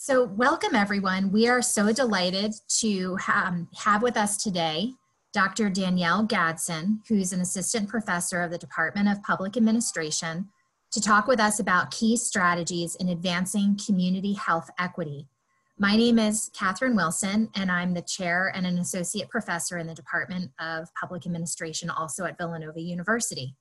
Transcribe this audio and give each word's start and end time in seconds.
So, 0.00 0.22
welcome 0.22 0.76
everyone. 0.76 1.32
We 1.32 1.48
are 1.48 1.60
so 1.60 1.92
delighted 1.92 2.54
to 2.78 3.18
um, 3.34 3.66
have 3.78 4.00
with 4.00 4.16
us 4.16 4.36
today 4.36 4.92
Dr. 5.32 5.68
Danielle 5.68 6.24
Gadson, 6.24 7.00
who's 7.08 7.32
an 7.32 7.40
assistant 7.40 7.88
professor 7.88 8.40
of 8.40 8.52
the 8.52 8.58
Department 8.58 9.08
of 9.08 9.20
Public 9.24 9.56
Administration, 9.56 10.50
to 10.92 11.00
talk 11.00 11.26
with 11.26 11.40
us 11.40 11.58
about 11.58 11.90
key 11.90 12.16
strategies 12.16 12.94
in 12.94 13.08
advancing 13.08 13.76
community 13.84 14.34
health 14.34 14.70
equity. 14.78 15.26
My 15.80 15.96
name 15.96 16.20
is 16.20 16.48
Catherine 16.56 16.94
Wilson, 16.94 17.50
and 17.56 17.68
I'm 17.68 17.92
the 17.92 18.02
chair 18.02 18.52
and 18.54 18.68
an 18.68 18.78
associate 18.78 19.28
professor 19.28 19.78
in 19.78 19.88
the 19.88 19.94
Department 19.94 20.52
of 20.60 20.94
Public 20.94 21.26
Administration, 21.26 21.90
also 21.90 22.24
at 22.24 22.38
Villanova 22.38 22.80
University. 22.80 23.56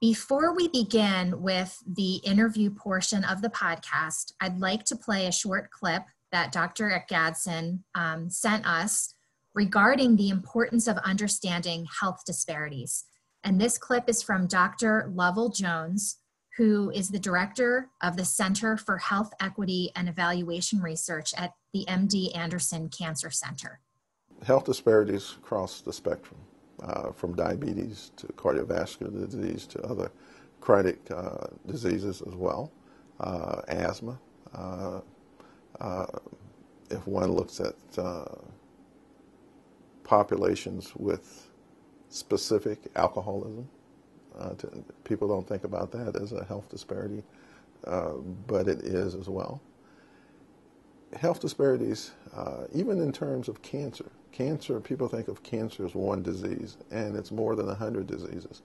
Before 0.00 0.54
we 0.54 0.68
begin 0.68 1.40
with 1.40 1.82
the 1.86 2.16
interview 2.16 2.68
portion 2.68 3.24
of 3.24 3.40
the 3.40 3.48
podcast, 3.48 4.32
I'd 4.42 4.58
like 4.58 4.84
to 4.84 4.96
play 4.96 5.26
a 5.26 5.32
short 5.32 5.70
clip 5.70 6.02
that 6.32 6.52
Dr. 6.52 7.02
Gadson 7.10 7.80
um, 7.94 8.28
sent 8.28 8.66
us 8.66 9.14
regarding 9.54 10.16
the 10.16 10.28
importance 10.28 10.86
of 10.86 10.98
understanding 10.98 11.86
health 11.98 12.24
disparities. 12.26 13.06
And 13.42 13.58
this 13.58 13.78
clip 13.78 14.04
is 14.06 14.22
from 14.22 14.46
Dr. 14.46 15.10
Lovell 15.14 15.48
Jones, 15.48 16.18
who 16.58 16.90
is 16.90 17.08
the 17.08 17.18
director 17.18 17.88
of 18.02 18.18
the 18.18 18.24
Center 18.26 18.76
for 18.76 18.98
Health 18.98 19.32
Equity 19.40 19.92
and 19.96 20.10
Evaluation 20.10 20.82
Research 20.82 21.32
at 21.38 21.52
the 21.72 21.86
MD 21.88 22.36
Anderson 22.36 22.90
Cancer 22.90 23.30
Center. 23.30 23.80
Health 24.44 24.64
disparities 24.66 25.36
across 25.38 25.80
the 25.80 25.92
spectrum 25.92 26.38
uh, 26.82 27.12
from 27.12 27.34
diabetes 27.34 28.12
to 28.16 28.26
cardiovascular 28.28 29.30
disease 29.30 29.66
to 29.66 29.82
other 29.82 30.10
chronic 30.60 30.98
uh, 31.10 31.46
diseases 31.66 32.22
as 32.26 32.34
well, 32.34 32.70
uh, 33.20 33.62
asthma. 33.68 34.18
Uh, 34.54 35.00
uh, 35.80 36.06
if 36.90 37.06
one 37.06 37.32
looks 37.32 37.60
at 37.60 37.74
populations 40.04 40.94
with 40.96 41.50
specific 42.08 42.78
alcoholism, 42.94 43.68
to, 44.58 44.68
people 45.04 45.26
don't 45.26 45.48
think 45.48 45.64
about 45.64 45.90
that 45.90 46.14
as 46.20 46.32
a 46.32 46.44
health 46.44 46.68
disparity, 46.68 47.22
but 48.46 48.68
it 48.68 48.82
is 48.82 49.14
as 49.14 49.28
well 49.28 49.60
health 51.14 51.40
disparities, 51.40 52.12
uh, 52.34 52.64
even 52.74 53.00
in 53.00 53.12
terms 53.12 53.48
of 53.48 53.62
cancer, 53.62 54.10
cancer, 54.36 54.80
people 54.80 55.08
think 55.08 55.28
of 55.28 55.42
cancer 55.42 55.86
as 55.86 55.94
one 55.94 56.22
disease, 56.22 56.76
and 56.90 57.16
it's 57.16 57.32
more 57.32 57.56
than 57.56 57.66
100 57.66 58.06
diseases. 58.06 58.60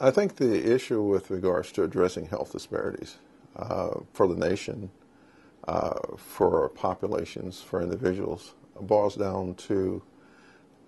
I 0.00 0.10
think 0.10 0.36
the 0.36 0.72
issue 0.72 1.02
with 1.02 1.30
regards 1.30 1.70
to 1.72 1.82
addressing 1.82 2.26
health 2.26 2.52
disparities 2.52 3.18
uh, 3.56 3.90
for 4.14 4.26
the 4.26 4.36
nation, 4.36 4.90
uh, 5.66 5.98
for 6.16 6.70
populations, 6.70 7.60
for 7.60 7.82
individuals, 7.82 8.54
boils 8.80 9.16
down 9.16 9.54
to 9.54 10.02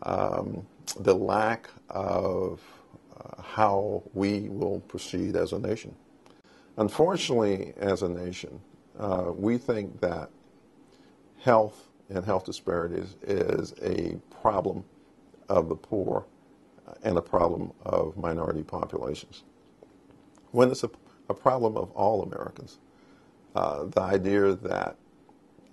um, 0.05 0.67
the 0.99 1.15
lack 1.15 1.69
of 1.91 2.63
uh, 3.15 3.43
how 3.43 4.03
we 4.15 4.49
will 4.49 4.81
proceed 4.81 5.37
as 5.37 5.53
a 5.53 5.59
nation. 5.59 5.95
Unfortunately, 6.79 7.75
as 7.77 8.03
a 8.03 8.09
nation, 8.09 8.61
uh, 8.99 9.33
we 9.35 9.59
think 9.59 10.01
that 10.01 10.31
health 11.43 11.90
and 12.11 12.25
health 12.25 12.45
disparities 12.45 13.17
is 13.23 13.75
a 13.83 14.17
problem 14.43 14.85
of 15.49 15.69
the 15.69 15.77
poor 15.77 16.27
and 17.05 17.17
a 17.17 17.23
problem 17.23 17.73
of 17.85 18.17
minority 18.17 18.63
populations. 18.63 19.45
When 20.51 20.71
it's 20.71 20.85
a, 20.85 20.91
a 21.29 21.35
problem 21.35 21.77
of 21.77 21.91
all 21.93 22.23
Americans, 22.23 22.79
uh, 23.55 23.85
the 23.85 24.01
idea 24.01 24.55
that 24.55 24.97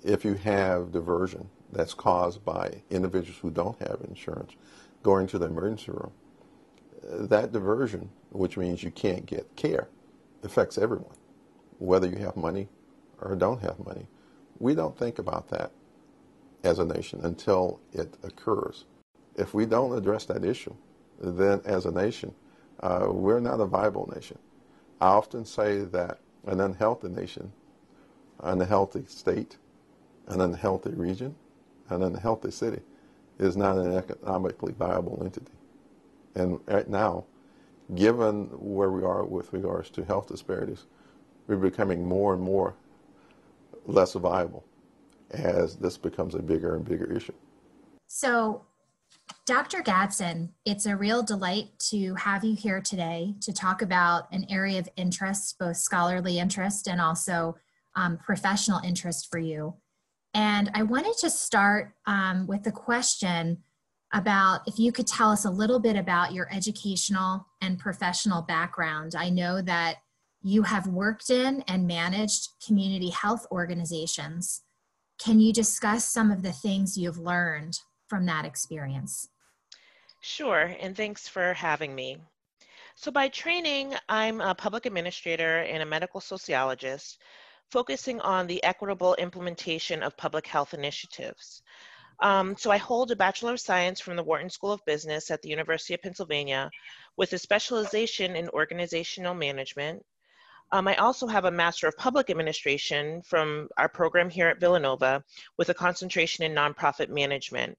if 0.03 0.23
you 0.23 0.35
have 0.35 0.91
diversion 0.91 1.49
that's 1.71 1.93
caused 1.93 2.45
by 2.45 2.81
individuals 2.89 3.39
who 3.41 3.52
don't 3.52 3.80
have 3.80 4.02
insurance 4.08 4.53
going 5.03 5.27
to 5.27 5.39
the 5.39 5.47
emergency 5.47 5.91
room, 5.91 6.11
that 7.04 7.52
diversion, 7.52 8.09
which 8.31 8.58
means 8.58 8.83
you 8.83 8.92
can't 8.92 9.25
get 9.25 9.55
care, 9.55 9.87
affects 10.43 10.77
everyone, 10.77 11.15
whether 11.80 12.08
you 12.08 12.17
have 12.17 12.37
money 12.37 12.67
or 13.21 13.36
don't 13.36 13.61
have 13.61 13.80
money. 13.86 14.08
We 14.59 14.75
don't 14.75 14.98
think 14.98 15.19
about 15.19 15.49
that 15.49 15.71
as 16.63 16.79
a 16.79 16.85
nation 16.85 17.21
until 17.23 17.79
it 17.93 18.15
occurs. 18.23 18.85
If 19.35 19.53
we 19.53 19.65
don't 19.65 19.97
address 19.97 20.25
that 20.25 20.43
issue, 20.43 20.75
then 21.19 21.61
as 21.65 21.85
a 21.85 21.91
nation, 21.91 22.33
uh, 22.81 23.07
we're 23.09 23.39
not 23.39 23.59
a 23.59 23.65
viable 23.65 24.11
nation. 24.13 24.37
I 24.99 25.07
often 25.07 25.45
say 25.45 25.79
that 25.79 26.19
an 26.45 26.59
unhealthy 26.59 27.09
nation, 27.09 27.51
an 28.39 28.61
unhealthy 28.61 29.05
state, 29.07 29.57
an 30.27 30.41
unhealthy 30.41 30.91
region, 30.91 31.35
an 31.89 32.03
unhealthy 32.03 32.51
city 32.51 32.81
is 33.39 33.55
not 33.55 33.77
an 33.77 33.93
economically 33.95 34.73
viable 34.73 35.21
entity. 35.23 35.51
And 36.35 36.59
right 36.65 36.87
now, 36.87 37.25
given 37.95 38.45
where 38.51 38.91
we 38.91 39.03
are 39.03 39.23
with 39.23 39.53
regards 39.53 39.89
to 39.91 40.03
health 40.03 40.27
disparities, 40.27 40.85
we're 41.47 41.57
becoming 41.57 42.07
more 42.07 42.33
and 42.33 42.41
more 42.41 42.75
less 43.85 44.13
viable 44.13 44.65
as 45.32 45.76
this 45.77 45.98
becomes 45.98 46.36
a 46.36 46.42
bigger 46.42 46.76
and 46.76 46.86
bigger 46.86 47.11
issue. 47.11 47.33
So, 48.08 48.64
Dr. 49.45 49.82
Gadson, 49.82 50.49
it's 50.65 50.86
a 50.86 50.95
real 50.95 51.23
delight 51.23 51.67
to 51.89 52.14
have 52.15 52.43
you 52.43 52.55
here 52.55 52.82
today 52.82 53.36
to 53.42 53.54
talk 53.54 53.82
about 53.82 54.32
an 54.32 54.45
area 54.49 54.80
of 54.80 54.89
interest, 54.95 55.58
both 55.60 55.77
scholarly 55.77 56.39
interest 56.39 56.87
and 56.87 56.99
also 56.99 57.55
um, 57.95 58.17
professional 58.17 58.80
interest 58.83 59.30
for 59.32 59.39
you. 59.39 59.73
And 60.33 60.70
I 60.73 60.83
wanted 60.83 61.17
to 61.20 61.30
start 61.30 61.93
um, 62.05 62.45
with 62.48 62.64
the 62.64 62.71
question 62.71 63.64
about 64.14 64.61
if 64.67 64.80
you 64.80 64.92
could 64.92 65.08
tell 65.08 65.32
us 65.32 65.45
a 65.45 65.49
little 65.49 65.80
bit 65.80 65.95
about 65.95 66.33
your 66.33 66.48
educational 66.54 67.45
and 67.61 67.80
professional 67.80 68.42
background. 68.42 69.16
I 69.16 69.30
know 69.30 69.61
that 69.61 69.98
you 70.42 70.64
have 70.64 70.87
worked 70.87 71.30
in 71.30 71.64
and 71.67 71.87
managed 71.87 72.49
community 72.66 73.10
health 73.10 73.45
organizations. 73.52 74.61
Can 75.17 75.39
you 75.39 75.52
discuss 75.52 76.08
some 76.08 76.32
of 76.32 76.44
the 76.44 76.52
things 76.52 76.98
you've 76.98 77.17
learned 77.17 77.80
from 78.08 78.26
that 78.28 78.45
experience? 78.45 79.30
Sure, 80.22 80.76
and 80.80 80.95
thanks 80.95 81.28
for 81.28 81.54
having 81.54 81.95
me. 81.95 82.17
So, 82.95 83.11
by 83.11 83.28
training, 83.30 83.95
I'm 84.10 84.42
a 84.42 84.55
public 84.55 84.86
administrator 84.86 85.60
and 85.60 85.82
a 85.82 85.86
medical 85.86 86.20
sociologist 86.22 87.22
focusing 87.72 88.22
on 88.22 88.48
the 88.48 88.64
equitable 88.64 89.16
implementation 89.16 90.04
of 90.04 90.17
public 90.17 90.48
health 90.48 90.73
initiatives. 90.73 91.61
Um, 92.22 92.55
so, 92.55 92.72
I 92.72 92.78
hold 92.78 93.11
a 93.11 93.16
Bachelor 93.16 93.54
of 93.54 93.60
Science 93.60 93.99
from 93.99 94.16
the 94.16 94.23
Wharton 94.23 94.49
School 94.49 94.72
of 94.72 94.86
Business 94.86 95.32
at 95.32 95.42
the 95.42 95.49
University 95.49 95.94
of 95.94 96.02
Pennsylvania 96.02 96.70
with 97.17 97.34
a 97.34 97.38
specialization 97.38 98.36
in 98.36 98.49
organizational 98.49 99.34
management 99.34 100.04
um, 100.72 100.88
I 100.88 100.95
also 100.95 101.28
have 101.28 101.45
a 101.45 101.52
Master 101.52 101.88
of 101.88 101.98
Public 101.98 102.30
Administration 102.30 103.22
from 103.22 103.70
our 103.78 103.88
program 103.88 104.30
here 104.30 104.48
at 104.48 104.60
Villanova 104.60 105.23
with 105.58 105.70
a 105.70 105.73
concentration 105.73 106.44
in 106.44 106.54
nonprofit 106.54 107.10
management. 107.10 107.78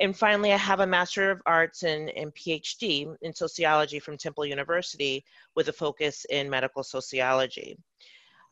And 0.00 0.16
finally, 0.16 0.52
I 0.52 0.58
have 0.58 0.80
a 0.80 0.86
Master 0.86 1.30
of 1.30 1.40
Arts 1.46 1.82
and, 1.82 2.10
and 2.10 2.34
PhD 2.34 3.14
in 3.22 3.34
sociology 3.34 3.98
from 3.98 4.18
Temple 4.18 4.44
University 4.44 5.24
with 5.54 5.68
a 5.68 5.72
focus 5.72 6.26
in 6.28 6.50
medical 6.50 6.82
sociology. 6.82 7.78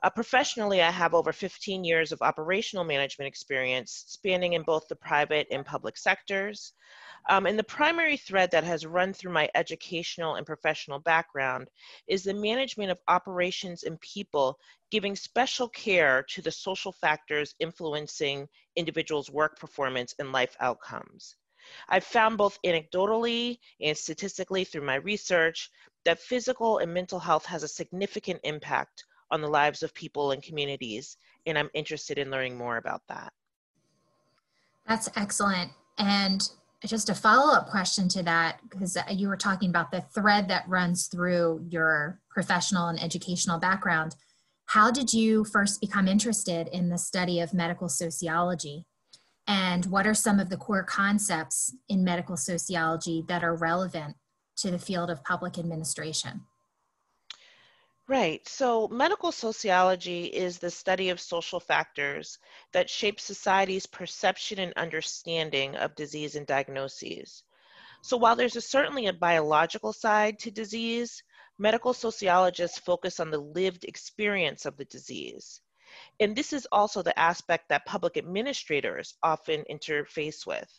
Uh, 0.05 0.11
professionally, 0.11 0.83
I 0.83 0.91
have 0.91 1.15
over 1.15 1.33
15 1.33 1.83
years 1.83 2.13
of 2.13 2.21
operational 2.21 2.85
management 2.85 3.27
experience 3.27 4.05
spanning 4.07 4.53
in 4.53 4.63
both 4.63 4.87
the 4.87 4.97
private 4.97 5.47
and 5.51 5.65
public 5.65 5.97
sectors. 5.97 6.75
Um, 7.31 7.47
and 7.47 7.59
the 7.59 7.65
primary 7.65 8.19
thread 8.19 8.51
that 8.51 8.65
has 8.65 8.85
run 8.85 9.15
through 9.15 9.33
my 9.33 9.49
educational 9.55 10.35
and 10.35 10.47
professional 10.47 10.99
background 10.99 11.71
is 12.07 12.23
the 12.23 12.35
management 12.35 12.91
of 12.91 12.99
operations 13.09 13.85
and 13.85 13.99
people, 14.01 14.59
giving 14.91 15.17
special 15.17 15.71
care 15.71 16.23
to 16.25 16.43
the 16.43 16.53
social 16.53 16.93
factors 16.93 17.55
influencing 17.59 18.47
individuals' 18.77 19.31
work 19.31 19.59
performance 19.59 20.15
and 20.19 20.33
life 20.33 20.55
outcomes. 20.61 21.35
I've 21.89 22.05
found 22.05 22.37
both 22.37 22.59
anecdotally 22.63 23.57
and 23.81 23.97
statistically 23.97 24.65
through 24.65 24.85
my 24.85 24.97
research 24.97 25.71
that 26.05 26.21
physical 26.21 26.77
and 26.77 26.93
mental 26.93 27.21
health 27.21 27.47
has 27.47 27.63
a 27.63 27.69
significant 27.69 28.41
impact 28.45 29.07
on 29.35 29.41
the 29.41 29.49
lives 29.49 29.83
of 29.83 29.93
people 29.93 30.31
and 30.31 30.43
communities, 30.43 31.17
and 31.45 31.59
I'm 31.59 31.71
interested 31.75 32.19
in 32.19 32.31
learning 32.31 32.57
more 32.57 32.77
about 32.77 33.03
that. 33.09 33.33
That's 34.87 35.09
excellent. 35.17 35.73
And 35.99 36.49
just 36.87 37.11
a 37.11 37.15
follow-up 37.15 37.69
question 37.69 38.09
to 38.11 38.23
that 38.23 38.61
because 38.69 38.97
you 39.11 39.27
were 39.29 39.37
talking 39.37 39.71
about 39.71 39.91
the 39.91 40.03
thread 40.15 40.49
that 40.49 40.69
runs 40.69 41.07
through 41.07 41.67
your 41.69 42.21
professional 42.31 42.89
and 42.89 43.03
educational 43.03 43.59
background 43.59 44.15
how 44.67 44.91
did 44.91 45.13
you 45.13 45.45
first 45.45 45.81
become 45.81 46.09
interested 46.09 46.69
in 46.69 46.89
the 46.89 46.99
study 46.99 47.41
of 47.41 47.55
medical 47.55 47.89
sociology 47.89 48.85
and 49.47 49.87
what 49.87 50.07
are 50.07 50.15
some 50.15 50.41
of 50.41 50.49
the 50.49 50.57
core 50.57 50.83
concepts 50.83 51.75
in 51.89 52.05
medical 52.05 52.37
sociology 52.37 53.25
that 53.29 53.45
are 53.45 53.55
relevant 53.55 54.17
to 54.57 54.71
the 54.71 54.79
field 54.79 55.11
of 55.11 55.25
public 55.25 55.59
administration 55.59 56.43
Right. 58.09 58.47
So 58.49 58.89
medical 58.89 59.31
sociology 59.33 60.25
is 60.25 60.59
the 60.59 60.71
study 60.71 61.11
of 61.11 61.21
social 61.21 61.61
factors 61.61 62.39
that 62.73 62.89
shape 62.91 63.21
society's 63.21 63.87
perception 63.87 64.59
and 64.59 64.73
understanding 64.75 65.77
of 65.77 65.95
disease 65.95 66.35
and 66.35 66.47
diagnoses. 66.47 67.43
So 68.03 68.17
while 68.17 68.37
there's 68.37 68.57
a, 68.57 68.61
certainly 68.61 69.07
a 69.07 69.13
biological 69.15 69.93
side 69.93 70.39
to 70.41 70.51
disease, 70.51 71.23
medical 71.59 71.95
sociologists 71.95 72.79
focus 72.79 73.21
on 73.21 73.31
the 73.31 73.39
lived 73.41 73.85
experience 73.85 74.67
of 74.67 74.77
the 74.77 74.87
disease. 74.87 75.61
And 76.21 76.37
this 76.37 76.53
is 76.53 76.67
also 76.73 77.03
the 77.03 77.19
aspect 77.19 77.69
that 77.71 77.87
public 77.87 78.17
administrators 78.19 79.15
often 79.23 79.65
interface 79.71 80.47
with. 80.47 80.71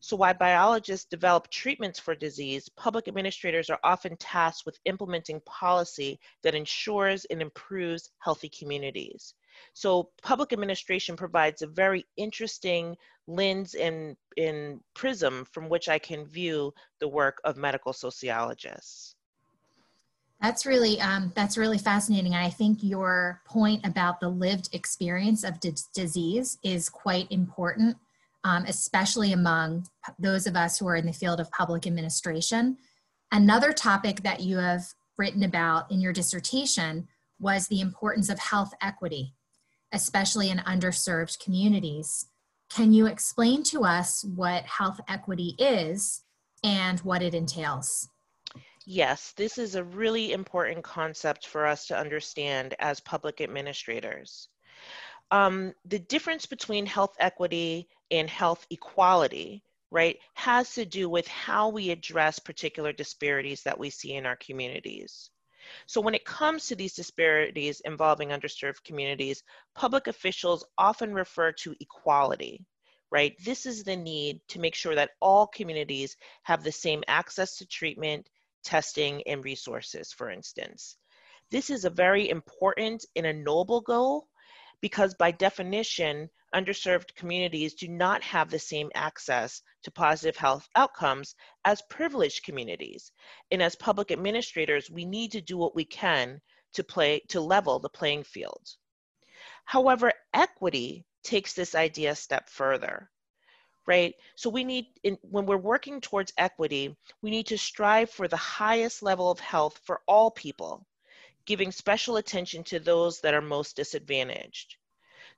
So 0.00 0.16
while 0.16 0.34
biologists 0.34 1.06
develop 1.06 1.48
treatments 1.50 1.98
for 1.98 2.14
disease, 2.14 2.68
public 2.68 3.08
administrators 3.08 3.70
are 3.70 3.80
often 3.82 4.16
tasked 4.16 4.66
with 4.66 4.78
implementing 4.84 5.40
policy 5.40 6.20
that 6.42 6.54
ensures 6.54 7.24
and 7.26 7.40
improves 7.40 8.10
healthy 8.18 8.48
communities. 8.48 9.34
So 9.72 10.10
public 10.22 10.52
administration 10.52 11.16
provides 11.16 11.62
a 11.62 11.66
very 11.66 12.06
interesting 12.16 12.96
lens 13.26 13.74
and, 13.74 14.16
and 14.36 14.80
prism 14.94 15.44
from 15.46 15.68
which 15.68 15.88
I 15.88 15.98
can 15.98 16.26
view 16.26 16.72
the 17.00 17.08
work 17.08 17.40
of 17.44 17.56
medical 17.56 17.92
sociologists. 17.92 19.16
That's 20.42 20.66
really 20.66 21.00
um, 21.00 21.32
that's 21.34 21.56
really 21.56 21.78
fascinating. 21.78 22.34
And 22.34 22.44
I 22.44 22.50
think 22.50 22.82
your 22.82 23.40
point 23.46 23.86
about 23.86 24.20
the 24.20 24.28
lived 24.28 24.68
experience 24.74 25.44
of 25.44 25.60
d- 25.60 25.72
disease 25.94 26.58
is 26.62 26.90
quite 26.90 27.26
important 27.32 27.96
um, 28.46 28.64
especially 28.68 29.32
among 29.32 29.88
those 30.20 30.46
of 30.46 30.54
us 30.54 30.78
who 30.78 30.86
are 30.86 30.94
in 30.94 31.04
the 31.04 31.12
field 31.12 31.40
of 31.40 31.50
public 31.50 31.84
administration. 31.84 32.76
Another 33.32 33.72
topic 33.72 34.22
that 34.22 34.40
you 34.40 34.58
have 34.58 34.84
written 35.18 35.42
about 35.42 35.90
in 35.90 36.00
your 36.00 36.12
dissertation 36.12 37.08
was 37.40 37.66
the 37.66 37.80
importance 37.80 38.28
of 38.28 38.38
health 38.38 38.72
equity, 38.80 39.34
especially 39.92 40.48
in 40.48 40.58
underserved 40.58 41.42
communities. 41.42 42.26
Can 42.70 42.92
you 42.92 43.06
explain 43.06 43.64
to 43.64 43.82
us 43.82 44.24
what 44.36 44.62
health 44.62 45.00
equity 45.08 45.56
is 45.58 46.22
and 46.62 47.00
what 47.00 47.22
it 47.22 47.34
entails? 47.34 48.08
Yes, 48.84 49.32
this 49.36 49.58
is 49.58 49.74
a 49.74 49.82
really 49.82 50.32
important 50.32 50.84
concept 50.84 51.48
for 51.48 51.66
us 51.66 51.84
to 51.88 51.98
understand 51.98 52.76
as 52.78 53.00
public 53.00 53.40
administrators. 53.40 54.48
Um, 55.30 55.74
the 55.84 55.98
difference 55.98 56.46
between 56.46 56.86
health 56.86 57.14
equity 57.18 57.88
and 58.10 58.30
health 58.30 58.66
equality, 58.70 59.64
right, 59.90 60.18
has 60.34 60.74
to 60.74 60.84
do 60.84 61.08
with 61.08 61.26
how 61.26 61.68
we 61.70 61.90
address 61.90 62.38
particular 62.38 62.92
disparities 62.92 63.62
that 63.64 63.78
we 63.78 63.90
see 63.90 64.14
in 64.14 64.26
our 64.26 64.36
communities. 64.36 65.30
So 65.86 66.00
when 66.00 66.14
it 66.14 66.24
comes 66.24 66.66
to 66.66 66.76
these 66.76 66.94
disparities 66.94 67.80
involving 67.80 68.28
underserved 68.28 68.84
communities, 68.84 69.42
public 69.74 70.06
officials 70.06 70.64
often 70.78 71.12
refer 71.12 71.52
to 71.52 71.74
equality, 71.80 72.64
right? 73.10 73.34
This 73.44 73.66
is 73.66 73.82
the 73.82 73.96
need 73.96 74.40
to 74.48 74.60
make 74.60 74.76
sure 74.76 74.94
that 74.94 75.10
all 75.20 75.48
communities 75.48 76.16
have 76.44 76.62
the 76.62 76.70
same 76.70 77.02
access 77.08 77.56
to 77.56 77.66
treatment, 77.66 78.28
testing, 78.62 79.22
and 79.26 79.44
resources, 79.44 80.12
for 80.12 80.30
instance. 80.30 80.96
This 81.50 81.70
is 81.70 81.84
a 81.84 81.90
very 81.90 82.28
important 82.28 83.04
and 83.16 83.26
a 83.26 83.32
noble 83.32 83.80
goal 83.80 84.28
because 84.80 85.14
by 85.14 85.30
definition, 85.30 86.28
underserved 86.54 87.14
communities 87.14 87.74
do 87.74 87.88
not 87.88 88.22
have 88.22 88.50
the 88.50 88.58
same 88.58 88.90
access 88.94 89.62
to 89.82 89.90
positive 89.90 90.36
health 90.36 90.68
outcomes 90.74 91.34
as 91.64 91.82
privileged 91.90 92.44
communities. 92.44 93.12
And 93.50 93.62
as 93.62 93.74
public 93.76 94.10
administrators, 94.10 94.90
we 94.90 95.04
need 95.04 95.32
to 95.32 95.40
do 95.40 95.56
what 95.56 95.74
we 95.74 95.84
can 95.84 96.40
to 96.74 96.84
play 96.84 97.20
to 97.28 97.40
level 97.40 97.78
the 97.78 97.88
playing 97.88 98.24
field. 98.24 98.66
However, 99.64 100.12
equity 100.32 101.04
takes 101.24 101.54
this 101.54 101.74
idea 101.74 102.12
a 102.12 102.14
step 102.14 102.48
further. 102.48 103.10
Right? 103.86 104.14
So 104.34 104.50
we 104.50 104.64
need 104.64 104.86
in, 105.04 105.16
when 105.22 105.46
we're 105.46 105.56
working 105.56 106.00
towards 106.00 106.32
equity, 106.36 106.96
we 107.22 107.30
need 107.30 107.46
to 107.48 107.58
strive 107.58 108.10
for 108.10 108.26
the 108.26 108.36
highest 108.36 109.02
level 109.02 109.30
of 109.30 109.38
health 109.38 109.80
for 109.84 110.00
all 110.08 110.30
people 110.30 110.86
giving 111.46 111.72
special 111.72 112.16
attention 112.16 112.64
to 112.64 112.78
those 112.78 113.20
that 113.20 113.34
are 113.34 113.40
most 113.40 113.76
disadvantaged. 113.76 114.76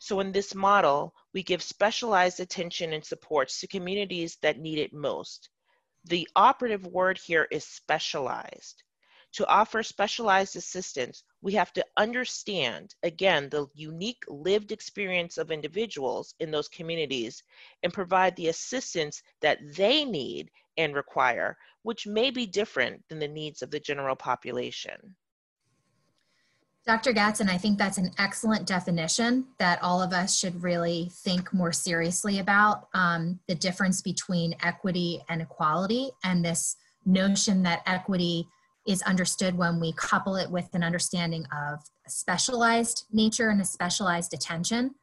So 0.00 0.20
in 0.20 0.32
this 0.32 0.55
model, 0.55 1.14
we 1.34 1.43
give 1.43 1.62
specialized 1.62 2.40
attention 2.40 2.93
and 2.93 3.05
supports 3.05 3.60
to 3.60 3.66
communities 3.66 4.37
that 4.43 4.58
need 4.58 4.78
it 4.78 4.93
most. 4.93 5.50
The 6.05 6.28
operative 6.34 6.87
word 6.87 7.19
here 7.19 7.46
is 7.50 7.64
specialized. 7.64 8.82
To 9.32 9.46
offer 9.46 9.82
specialized 9.82 10.56
assistance, 10.56 11.22
we 11.43 11.52
have 11.52 11.72
to 11.75 11.84
understand, 11.99 12.94
again, 13.02 13.50
the 13.50 13.66
unique 13.75 14.25
lived 14.26 14.72
experience 14.72 15.37
of 15.37 15.50
individuals 15.50 16.34
in 16.40 16.50
those 16.50 16.69
communities 16.69 17.43
and 17.82 17.93
provide 17.93 18.34
the 18.37 18.49
assistance 18.49 19.22
that 19.43 19.58
they 19.76 20.04
need 20.06 20.50
and 20.78 20.94
require, 20.94 21.58
which 21.82 22.06
may 22.06 22.31
be 22.31 22.46
different 22.46 23.06
than 23.08 23.19
the 23.19 23.28
needs 23.28 23.61
of 23.61 23.70
the 23.70 23.81
general 23.81 24.16
population. 24.16 25.14
Dr. 26.88 27.12
Gadson, 27.12 27.50
I 27.50 27.58
think 27.58 27.76
that's 27.76 27.99
an 27.99 28.12
excellent 28.17 28.67
definition 28.67 29.44
that 29.58 29.79
all 29.82 30.00
of 30.00 30.14
us 30.14 30.38
should 30.38 30.62
really 30.62 31.11
think 31.12 31.52
more 31.52 31.70
seriously 31.70 32.38
about 32.38 32.88
um, 32.94 33.38
the 33.46 33.55
difference 33.55 34.00
between 34.00 34.55
equity 34.62 35.20
and 35.29 35.43
equality 35.43 36.11
and 36.25 36.43
this 36.43 36.76
notion 37.05 37.62
that 37.64 37.82
equity 37.85 38.49
is 38.87 39.02
understood 39.02 39.55
when 39.58 39.79
we 39.79 39.93
couple 39.93 40.37
it 40.37 40.50
with 40.50 40.67
an 40.73 40.82
understanding 40.82 41.44
of 41.55 41.81
specialized 42.06 43.05
nature 43.12 43.50
and 43.50 43.61
a 43.61 43.67
specialized 43.67 44.32
attention. 44.32 44.94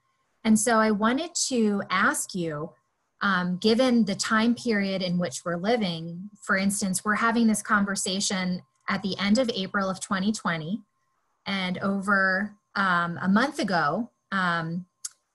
And 0.44 0.60
so 0.60 0.80
I 0.80 0.90
wanted 0.90 1.36
to 1.50 1.84
ask 1.92 2.34
you, 2.34 2.72
um, 3.22 3.58
given 3.58 4.06
the 4.06 4.16
time 4.16 4.56
period 4.56 5.04
in 5.04 5.20
which 5.20 5.46
we're 5.46 5.58
living, 5.58 6.32
for 6.42 6.58
instance, 6.58 7.06
we're 7.06 7.14
having 7.14 7.46
this 7.46 7.62
conversation 7.62 8.64
at 8.90 9.04
the 9.04 9.16
end 9.20 9.38
of 9.38 9.52
April 9.54 9.88
of 9.88 10.00
2020. 10.00 10.82
And 11.45 11.77
over 11.80 12.56
um, 12.75 13.19
a 13.21 13.30
month 13.30 13.59
ago, 13.59 14.12
um, 14.31 14.86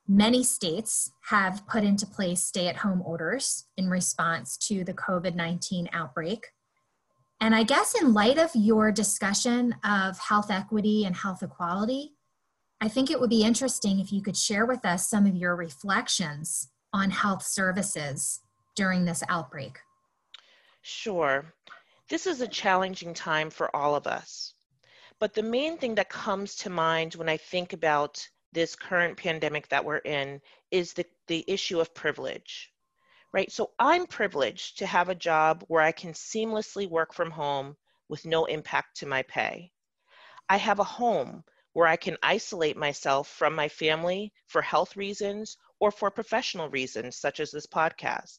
many 0.08 0.42
states 0.42 1.12
have 1.28 1.66
put 1.68 1.84
into 1.84 2.06
place 2.06 2.44
stay 2.44 2.66
at 2.66 2.76
home 2.76 3.02
orders 3.04 3.66
in 3.76 3.88
response 3.88 4.56
to 4.56 4.84
the 4.84 4.94
COVID 4.94 5.34
19 5.34 5.88
outbreak. 5.92 6.46
And 7.40 7.54
I 7.54 7.62
guess, 7.62 7.94
in 7.94 8.12
light 8.12 8.36
of 8.36 8.50
your 8.54 8.92
discussion 8.92 9.74
of 9.82 10.18
health 10.18 10.50
equity 10.50 11.04
and 11.06 11.16
health 11.16 11.42
equality, 11.42 12.12
I 12.82 12.88
think 12.88 13.10
it 13.10 13.18
would 13.18 13.30
be 13.30 13.44
interesting 13.44 14.00
if 14.00 14.12
you 14.12 14.22
could 14.22 14.36
share 14.36 14.66
with 14.66 14.84
us 14.84 15.08
some 15.08 15.26
of 15.26 15.36
your 15.36 15.56
reflections 15.56 16.68
on 16.92 17.10
health 17.10 17.42
services 17.42 18.40
during 18.74 19.04
this 19.04 19.22
outbreak. 19.28 19.78
Sure. 20.82 21.44
This 22.08 22.26
is 22.26 22.40
a 22.40 22.48
challenging 22.48 23.14
time 23.14 23.50
for 23.50 23.74
all 23.74 23.94
of 23.94 24.06
us. 24.06 24.54
But 25.20 25.34
the 25.34 25.42
main 25.42 25.76
thing 25.76 25.96
that 25.96 26.08
comes 26.08 26.56
to 26.56 26.70
mind 26.70 27.14
when 27.14 27.28
I 27.28 27.36
think 27.36 27.74
about 27.74 28.26
this 28.52 28.74
current 28.74 29.18
pandemic 29.18 29.68
that 29.68 29.84
we're 29.84 29.98
in 29.98 30.40
is 30.70 30.94
the, 30.94 31.04
the 31.26 31.44
issue 31.46 31.78
of 31.78 31.94
privilege, 31.94 32.72
right? 33.30 33.52
So 33.52 33.72
I'm 33.78 34.06
privileged 34.06 34.78
to 34.78 34.86
have 34.86 35.10
a 35.10 35.14
job 35.14 35.62
where 35.68 35.82
I 35.82 35.92
can 35.92 36.14
seamlessly 36.14 36.88
work 36.88 37.12
from 37.12 37.30
home 37.30 37.76
with 38.08 38.24
no 38.24 38.46
impact 38.46 38.96
to 38.96 39.06
my 39.06 39.22
pay. 39.24 39.72
I 40.48 40.56
have 40.56 40.78
a 40.78 40.84
home 40.84 41.44
where 41.74 41.86
I 41.86 41.96
can 41.96 42.16
isolate 42.22 42.78
myself 42.78 43.28
from 43.28 43.54
my 43.54 43.68
family 43.68 44.32
for 44.48 44.62
health 44.62 44.96
reasons 44.96 45.58
or 45.80 45.90
for 45.90 46.10
professional 46.10 46.70
reasons, 46.70 47.16
such 47.16 47.40
as 47.40 47.50
this 47.50 47.66
podcast. 47.66 48.38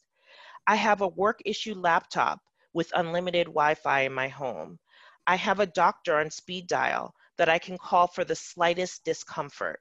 I 0.66 0.78
have 0.78 1.02
a 1.02 1.08
work 1.08 1.42
issue 1.46 1.76
laptop 1.76 2.42
with 2.74 2.92
unlimited 2.96 3.46
Wi 3.46 3.76
Fi 3.76 4.02
in 4.02 4.14
my 4.14 4.30
home. 4.30 4.80
I 5.28 5.36
have 5.36 5.60
a 5.60 5.66
doctor 5.66 6.18
on 6.18 6.30
speed 6.32 6.68
dial 6.68 7.14
that 7.38 7.50
I 7.50 7.60
can 7.60 7.78
call 7.78 8.08
for 8.08 8.24
the 8.24 8.36
slightest 8.36 9.04
discomfort. 9.04 9.80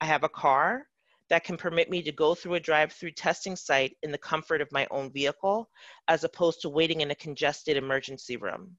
I 0.00 0.06
have 0.06 0.24
a 0.24 0.28
car 0.28 0.86
that 1.28 1.44
can 1.44 1.56
permit 1.56 1.90
me 1.90 2.02
to 2.02 2.12
go 2.12 2.34
through 2.34 2.54
a 2.54 2.60
drive 2.60 2.92
through 2.92 3.10
testing 3.10 3.56
site 3.56 3.96
in 4.02 4.10
the 4.10 4.18
comfort 4.18 4.62
of 4.62 4.72
my 4.72 4.86
own 4.90 5.12
vehicle, 5.12 5.68
as 6.08 6.24
opposed 6.24 6.62
to 6.62 6.70
waiting 6.70 7.02
in 7.02 7.10
a 7.10 7.14
congested 7.14 7.76
emergency 7.76 8.38
room. 8.38 8.78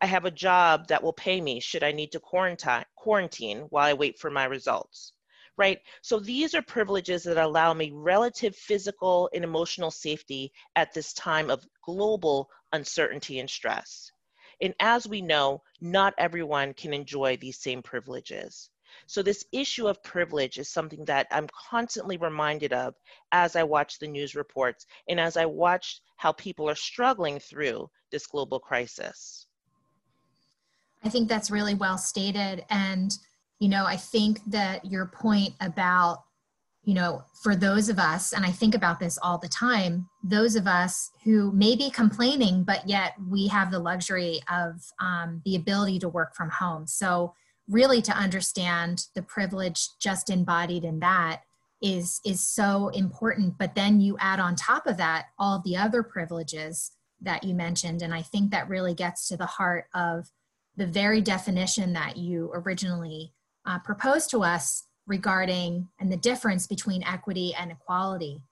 I 0.00 0.06
have 0.06 0.24
a 0.24 0.30
job 0.30 0.86
that 0.88 1.02
will 1.02 1.12
pay 1.12 1.40
me 1.40 1.58
should 1.58 1.82
I 1.82 1.90
need 1.90 2.12
to 2.12 2.20
quarantine, 2.20 2.84
quarantine 2.94 3.62
while 3.70 3.86
I 3.86 3.94
wait 3.94 4.18
for 4.18 4.30
my 4.30 4.44
results. 4.44 5.12
Right? 5.58 5.80
So 6.02 6.20
these 6.20 6.54
are 6.54 6.62
privileges 6.62 7.24
that 7.24 7.36
allow 7.38 7.74
me 7.74 7.90
relative 7.92 8.54
physical 8.54 9.28
and 9.34 9.42
emotional 9.42 9.90
safety 9.90 10.52
at 10.76 10.94
this 10.94 11.12
time 11.12 11.50
of 11.50 11.66
global 11.84 12.48
uncertainty 12.72 13.40
and 13.40 13.50
stress. 13.50 14.11
And 14.60 14.74
as 14.80 15.06
we 15.06 15.22
know, 15.22 15.62
not 15.80 16.14
everyone 16.18 16.74
can 16.74 16.92
enjoy 16.92 17.36
these 17.36 17.58
same 17.58 17.82
privileges. 17.82 18.70
So, 19.06 19.22
this 19.22 19.44
issue 19.52 19.88
of 19.88 20.02
privilege 20.02 20.58
is 20.58 20.68
something 20.68 21.04
that 21.06 21.26
I'm 21.30 21.48
constantly 21.48 22.18
reminded 22.18 22.72
of 22.72 22.94
as 23.32 23.56
I 23.56 23.62
watch 23.62 23.98
the 23.98 24.06
news 24.06 24.34
reports 24.34 24.86
and 25.08 25.18
as 25.18 25.36
I 25.36 25.46
watch 25.46 26.00
how 26.16 26.32
people 26.32 26.68
are 26.68 26.74
struggling 26.74 27.38
through 27.38 27.90
this 28.10 28.26
global 28.26 28.60
crisis. 28.60 29.46
I 31.04 31.08
think 31.08 31.28
that's 31.28 31.50
really 31.50 31.74
well 31.74 31.98
stated. 31.98 32.64
And, 32.70 33.12
you 33.58 33.68
know, 33.68 33.84
I 33.86 33.96
think 33.96 34.40
that 34.46 34.84
your 34.84 35.06
point 35.06 35.54
about, 35.60 36.22
you 36.84 36.94
know, 36.94 37.22
for 37.42 37.54
those 37.54 37.88
of 37.88 37.98
us, 37.98 38.32
and 38.32 38.44
I 38.44 38.50
think 38.50 38.74
about 38.74 38.98
this 38.98 39.18
all 39.22 39.38
the 39.38 39.48
time, 39.48 40.08
those 40.24 40.56
of 40.56 40.66
us 40.66 41.10
who 41.22 41.52
may 41.52 41.76
be 41.76 41.90
complaining, 41.90 42.64
but 42.64 42.88
yet 42.88 43.14
we 43.28 43.46
have 43.48 43.70
the 43.70 43.78
luxury 43.78 44.40
of 44.50 44.82
um, 45.00 45.40
the 45.44 45.54
ability 45.54 46.00
to 46.00 46.08
work 46.08 46.34
from 46.34 46.50
home. 46.50 46.86
So, 46.86 47.34
really, 47.68 48.02
to 48.02 48.12
understand 48.12 49.06
the 49.14 49.22
privilege 49.22 49.88
just 50.00 50.28
embodied 50.28 50.84
in 50.84 50.98
that 51.00 51.42
is 51.82 52.20
is 52.24 52.46
so 52.46 52.88
important 52.90 53.58
but 53.58 53.74
then 53.74 54.00
you 54.00 54.16
add 54.20 54.38
on 54.38 54.54
top 54.54 54.86
of 54.86 54.96
that 54.96 55.26
all 55.38 55.60
the 55.64 55.76
other 55.76 56.02
privileges 56.02 56.92
that 57.20 57.42
you 57.42 57.54
mentioned 57.54 58.02
and 58.02 58.14
i 58.14 58.22
think 58.22 58.50
that 58.50 58.68
really 58.68 58.94
gets 58.94 59.26
to 59.26 59.36
the 59.36 59.46
heart 59.46 59.86
of 59.94 60.30
the 60.76 60.86
very 60.86 61.20
definition 61.20 61.92
that 61.92 62.16
you 62.16 62.50
originally 62.54 63.32
uh, 63.66 63.78
proposed 63.80 64.30
to 64.30 64.42
us 64.42 64.84
regarding 65.06 65.88
and 66.00 66.10
the 66.10 66.16
difference 66.16 66.66
between 66.66 67.02
equity 67.04 67.54
and 67.58 67.70
equality 67.70 68.42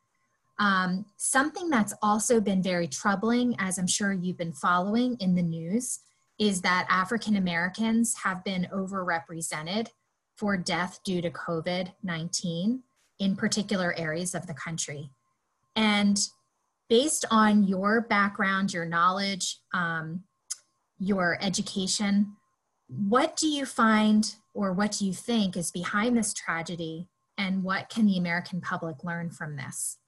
um, 0.59 1.07
something 1.16 1.71
that's 1.71 1.95
also 2.02 2.40
been 2.40 2.62
very 2.62 2.88
troubling 2.88 3.54
as 3.59 3.78
i'm 3.78 3.87
sure 3.87 4.12
you've 4.12 4.38
been 4.38 4.52
following 4.52 5.16
in 5.21 5.35
the 5.35 5.42
news 5.42 6.00
is 6.38 6.61
that 6.61 6.87
african 6.88 7.37
americans 7.37 8.14
have 8.23 8.42
been 8.45 8.66
overrepresented 8.73 9.88
for 10.37 10.57
death 10.57 11.00
due 11.04 11.21
to 11.23 11.30
covid-19 11.30 12.80
in 13.21 13.37
particular 13.37 13.95
areas 13.97 14.35
of 14.35 14.47
the 14.47 14.54
country. 14.54 15.11
And 15.76 16.19
based 16.88 17.25
on 17.30 17.62
your 17.62 18.00
background, 18.00 18.73
your 18.73 18.87
knowledge, 18.87 19.59
um, 19.73 20.25
your 20.99 21.38
education, 21.40 22.37
what 22.88 23.37
do 23.37 23.47
you 23.47 23.64
find 23.64 24.35
or 24.54 24.73
what 24.73 24.92
do 24.92 25.07
you 25.07 25.12
think 25.12 25.57
is 25.57 25.71
behind 25.71 26.16
this 26.16 26.35
tragedy 26.35 27.09
and 27.38 27.62
what 27.62 27.88
can 27.88 28.07
the 28.07 28.19
American 28.19 28.61
public 28.61 29.02
learn 29.04 29.30
from 29.30 29.57
this? 29.57 29.99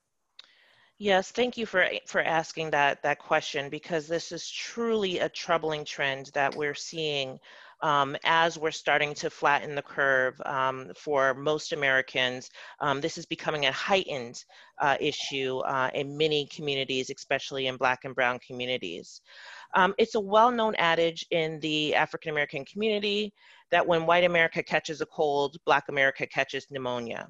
Yes, 0.99 1.33
thank 1.33 1.57
you 1.57 1.67
for 1.67 1.87
for 2.07 2.21
asking 2.21 2.71
that 2.71 3.03
that 3.03 3.19
question 3.19 3.69
because 3.69 4.07
this 4.07 4.31
is 4.31 4.49
truly 4.49 5.19
a 5.19 5.29
troubling 5.29 5.85
trend 5.85 6.31
that 6.35 6.55
we're 6.55 6.75
seeing 6.75 7.41
um, 7.83 8.17
as 8.25 8.59
we're 8.59 8.71
starting 8.71 9.13
to 9.15 9.29
flatten 9.29 9.75
the 9.75 9.83
curve 9.83 10.41
um, 10.47 10.91
for 10.97 11.35
most 11.35 11.73
Americans, 11.73 12.49
um, 12.81 13.01
this 13.01 13.19
is 13.19 13.27
becoming 13.27 13.67
a 13.67 13.73
heightened 13.73 14.45
uh, 14.81 14.97
issue 15.01 15.59
uh, 15.59 15.91
in 15.95 16.17
many 16.17 16.47
communities, 16.47 17.11
especially 17.15 17.67
in 17.67 17.77
Black 17.77 18.05
and 18.05 18.15
Brown 18.15 18.39
communities. 18.47 19.21
Um, 19.75 19.95
it's 19.99 20.15
a 20.15 20.21
well-known 20.21 20.75
adage 20.77 21.27
in 21.31 21.59
the 21.61 21.95
African 21.95 22.31
American 22.31 22.65
community 22.65 23.33
that 23.71 23.87
when 23.87 24.07
white 24.07 24.25
America 24.25 24.63
catches 24.63 25.01
a 25.01 25.07
cold, 25.07 25.57
Black 25.67 25.85
America 25.89 26.27
catches 26.27 26.67
pneumonia 26.71 27.29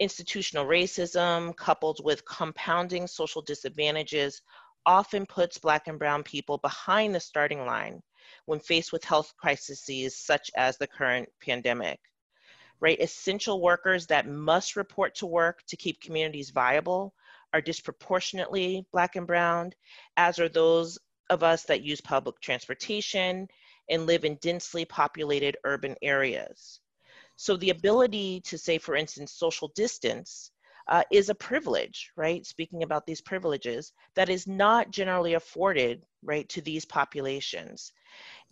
institutional 0.00 0.64
racism 0.64 1.56
coupled 1.56 2.00
with 2.04 2.24
compounding 2.24 3.06
social 3.06 3.42
disadvantages 3.42 4.42
often 4.86 5.26
puts 5.26 5.58
Black 5.58 5.88
and 5.88 5.98
Brown 5.98 6.22
people 6.22 6.58
behind 6.58 7.14
the 7.14 7.20
starting 7.20 7.66
line 7.66 8.00
when 8.46 8.60
faced 8.60 8.92
with 8.92 9.04
health 9.04 9.32
crises 9.36 9.84
such 10.16 10.50
as 10.56 10.76
the 10.76 10.86
current 10.86 11.28
pandemic. 11.40 12.00
Right, 12.80 13.00
essential 13.00 13.60
workers 13.60 14.06
that 14.06 14.28
must 14.28 14.76
report 14.76 15.14
to 15.16 15.26
work 15.26 15.62
to 15.66 15.76
keep 15.76 16.00
communities 16.00 16.50
viable 16.50 17.14
are 17.52 17.60
disproportionately 17.60 18.86
Black 18.92 19.16
and 19.16 19.26
Brown, 19.26 19.72
as 20.16 20.38
are 20.38 20.48
those 20.48 20.98
of 21.30 21.42
us 21.42 21.64
that 21.64 21.82
use 21.82 22.00
public 22.00 22.40
transportation 22.40 23.48
and 23.90 24.06
live 24.06 24.24
in 24.24 24.36
densely 24.36 24.84
populated 24.84 25.56
urban 25.64 25.96
areas. 26.02 26.80
So 27.36 27.56
the 27.56 27.70
ability 27.70 28.40
to 28.42 28.58
say, 28.58 28.78
for 28.78 28.96
instance, 28.96 29.32
social 29.32 29.68
distance 29.74 30.50
uh, 30.88 31.02
is 31.10 31.28
a 31.28 31.34
privilege, 31.34 32.10
right? 32.16 32.46
Speaking 32.46 32.82
about 32.82 33.06
these 33.06 33.20
privileges 33.20 33.92
that 34.14 34.30
is 34.30 34.46
not 34.46 34.90
generally 34.90 35.34
afforded, 35.34 36.02
right, 36.22 36.48
to 36.48 36.62
these 36.62 36.84
populations. 36.86 37.92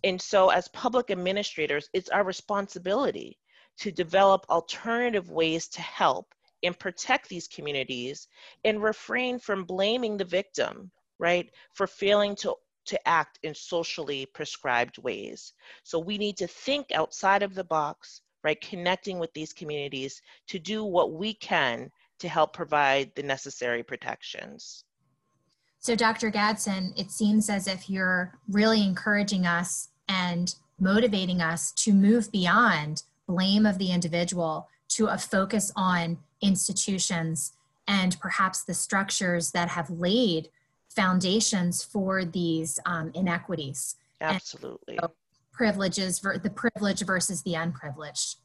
And 0.03 0.21
so, 0.21 0.49
as 0.49 0.67
public 0.67 1.09
administrators, 1.09 1.89
it's 1.93 2.09
our 2.09 2.23
responsibility 2.23 3.39
to 3.79 3.91
develop 3.91 4.45
alternative 4.49 5.31
ways 5.31 5.67
to 5.69 5.81
help 5.81 6.33
and 6.63 6.77
protect 6.77 7.27
these 7.29 7.47
communities 7.47 8.27
and 8.63 8.83
refrain 8.83 9.39
from 9.39 9.63
blaming 9.63 10.17
the 10.17 10.25
victim, 10.25 10.91
right, 11.19 11.49
for 11.73 11.87
failing 11.87 12.35
to, 12.35 12.55
to 12.85 13.07
act 13.07 13.39
in 13.43 13.55
socially 13.55 14.27
prescribed 14.27 14.99
ways. 14.99 15.53
So, 15.83 15.97
we 15.97 16.19
need 16.19 16.37
to 16.37 16.47
think 16.47 16.91
outside 16.91 17.41
of 17.41 17.55
the 17.55 17.63
box, 17.63 18.21
right, 18.43 18.61
connecting 18.61 19.17
with 19.17 19.33
these 19.33 19.53
communities 19.53 20.21
to 20.49 20.59
do 20.59 20.83
what 20.83 21.13
we 21.13 21.33
can 21.33 21.91
to 22.19 22.29
help 22.29 22.53
provide 22.53 23.11
the 23.15 23.23
necessary 23.23 23.83
protections. 23.83 24.83
So, 25.79 25.95
Dr. 25.95 26.31
Gadson, 26.31 26.97
it 26.99 27.11
seems 27.11 27.49
as 27.49 27.67
if 27.67 27.89
you're 27.89 28.33
really 28.49 28.83
encouraging 28.83 29.45
us 29.45 29.89
and 30.09 30.53
motivating 30.79 31.41
us 31.41 31.71
to 31.73 31.93
move 31.93 32.31
beyond 32.31 33.03
blame 33.27 33.65
of 33.65 33.77
the 33.77 33.91
individual 33.91 34.69
to 34.89 35.07
a 35.07 35.17
focus 35.17 35.71
on 35.75 36.17
institutions 36.41 37.53
and 37.87 38.19
perhaps 38.19 38.63
the 38.63 38.73
structures 38.73 39.51
that 39.51 39.69
have 39.69 39.89
laid 39.89 40.49
foundations 40.89 41.83
for 41.83 42.25
these 42.25 42.79
um, 42.85 43.11
inequities. 43.13 43.95
Absolutely. 44.21 44.97
So 45.01 45.11
privileges, 45.51 46.19
the 46.19 46.51
privilege 46.53 47.01
versus 47.01 47.43
the 47.43 47.55
unprivileged. 47.55 48.37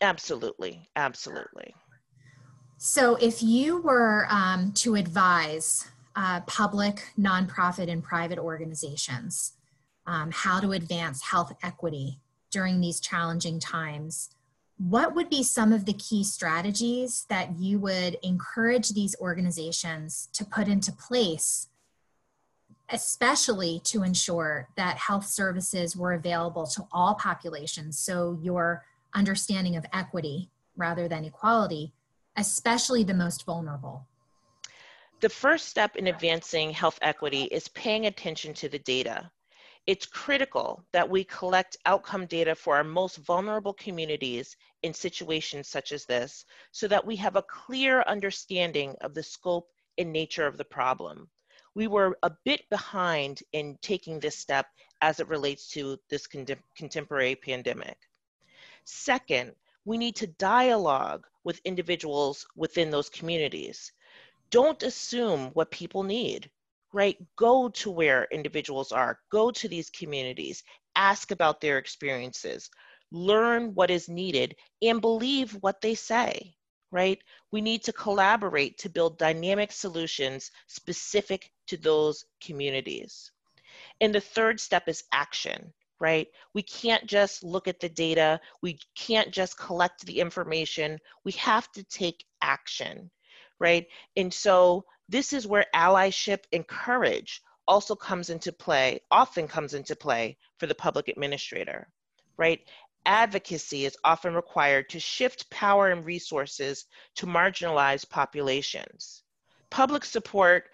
Absolutely. 0.00 0.88
Absolutely. 0.96 1.74
So, 2.84 3.14
if 3.14 3.44
you 3.44 3.80
were 3.80 4.26
um, 4.28 4.72
to 4.72 4.96
advise 4.96 5.86
uh, 6.16 6.40
public, 6.48 7.12
nonprofit, 7.16 7.88
and 7.88 8.02
private 8.02 8.40
organizations 8.40 9.52
um, 10.04 10.32
how 10.32 10.58
to 10.58 10.72
advance 10.72 11.22
health 11.22 11.52
equity 11.62 12.18
during 12.50 12.80
these 12.80 12.98
challenging 12.98 13.60
times, 13.60 14.30
what 14.78 15.14
would 15.14 15.30
be 15.30 15.44
some 15.44 15.72
of 15.72 15.84
the 15.84 15.92
key 15.92 16.24
strategies 16.24 17.24
that 17.28 17.56
you 17.56 17.78
would 17.78 18.18
encourage 18.24 18.88
these 18.88 19.14
organizations 19.20 20.28
to 20.32 20.44
put 20.44 20.66
into 20.66 20.90
place, 20.90 21.68
especially 22.90 23.80
to 23.84 24.02
ensure 24.02 24.68
that 24.74 24.96
health 24.96 25.26
services 25.26 25.94
were 25.94 26.14
available 26.14 26.66
to 26.66 26.88
all 26.90 27.14
populations? 27.14 27.96
So, 27.96 28.36
your 28.42 28.84
understanding 29.14 29.76
of 29.76 29.86
equity 29.92 30.50
rather 30.76 31.06
than 31.06 31.24
equality, 31.24 31.92
especially 32.36 33.04
the 33.04 33.14
most 33.14 33.44
vulnerable. 33.44 34.06
The 35.20 35.28
first 35.28 35.68
step 35.68 35.96
in 35.96 36.08
advancing 36.08 36.72
health 36.72 36.98
equity 37.02 37.44
is 37.44 37.68
paying 37.68 38.06
attention 38.06 38.54
to 38.54 38.68
the 38.68 38.80
data. 38.80 39.30
It's 39.86 40.06
critical 40.06 40.84
that 40.92 41.08
we 41.08 41.24
collect 41.24 41.76
outcome 41.86 42.26
data 42.26 42.54
for 42.54 42.76
our 42.76 42.84
most 42.84 43.16
vulnerable 43.18 43.74
communities 43.74 44.56
in 44.82 44.94
situations 44.94 45.68
such 45.68 45.92
as 45.92 46.04
this 46.06 46.44
so 46.70 46.88
that 46.88 47.04
we 47.04 47.16
have 47.16 47.36
a 47.36 47.42
clear 47.42 48.02
understanding 48.02 48.96
of 49.00 49.14
the 49.14 49.22
scope 49.22 49.68
and 49.98 50.12
nature 50.12 50.46
of 50.46 50.56
the 50.56 50.64
problem. 50.64 51.28
We 51.74 51.86
were 51.86 52.18
a 52.22 52.32
bit 52.44 52.68
behind 52.70 53.42
in 53.52 53.78
taking 53.82 54.20
this 54.20 54.38
step 54.38 54.66
as 55.00 55.20
it 55.20 55.28
relates 55.28 55.68
to 55.70 55.98
this 56.10 56.26
contemporary 56.26 57.34
pandemic. 57.36 57.98
Second, 58.84 59.52
we 59.84 59.98
need 59.98 60.16
to 60.16 60.26
dialogue 60.26 61.26
with 61.44 61.60
individuals 61.64 62.46
within 62.56 62.90
those 62.90 63.08
communities 63.08 63.92
don't 64.52 64.82
assume 64.82 65.48
what 65.54 65.70
people 65.70 66.02
need, 66.02 66.50
right? 66.92 67.16
Go 67.36 67.70
to 67.70 67.90
where 67.90 68.28
individuals 68.30 68.92
are, 68.92 69.18
go 69.30 69.50
to 69.50 69.66
these 69.66 69.90
communities, 69.90 70.62
ask 70.94 71.30
about 71.30 71.60
their 71.60 71.78
experiences, 71.78 72.70
learn 73.10 73.74
what 73.74 73.90
is 73.90 74.10
needed, 74.10 74.54
and 74.82 75.00
believe 75.00 75.52
what 75.62 75.80
they 75.80 75.94
say, 75.94 76.54
right? 76.90 77.18
We 77.50 77.62
need 77.62 77.82
to 77.84 77.94
collaborate 77.94 78.76
to 78.78 78.90
build 78.90 79.18
dynamic 79.18 79.72
solutions 79.72 80.50
specific 80.66 81.50
to 81.68 81.78
those 81.78 82.26
communities. 82.42 83.32
And 84.02 84.14
the 84.14 84.20
third 84.20 84.60
step 84.60 84.86
is 84.86 85.04
action, 85.12 85.72
right? 86.02 86.28
We 86.52 86.62
can't 86.62 87.06
just 87.06 87.42
look 87.42 87.66
at 87.66 87.80
the 87.80 87.88
data, 87.88 88.40
we 88.60 88.78
can't 88.94 89.30
just 89.30 89.56
collect 89.56 90.04
the 90.04 90.20
information, 90.20 90.98
we 91.24 91.32
have 91.32 91.72
to 91.72 91.82
take 91.84 92.26
action 92.42 93.10
right? 93.62 93.86
And 94.16 94.34
so 94.34 94.84
this 95.08 95.32
is 95.32 95.46
where 95.46 95.66
allyship 95.74 96.40
and 96.52 96.66
courage 96.66 97.40
also 97.68 97.94
comes 97.94 98.28
into 98.28 98.52
play, 98.52 99.00
often 99.10 99.46
comes 99.46 99.72
into 99.72 99.94
play 99.94 100.36
for 100.58 100.66
the 100.66 100.74
public 100.74 101.06
administrator, 101.06 101.88
right? 102.36 102.60
Advocacy 103.06 103.84
is 103.84 103.96
often 104.04 104.34
required 104.34 104.88
to 104.88 104.98
shift 104.98 105.48
power 105.48 105.90
and 105.90 106.04
resources 106.04 106.86
to 107.14 107.26
marginalized 107.26 108.10
populations. 108.10 109.22
Public 109.70 110.04
support 110.04 110.68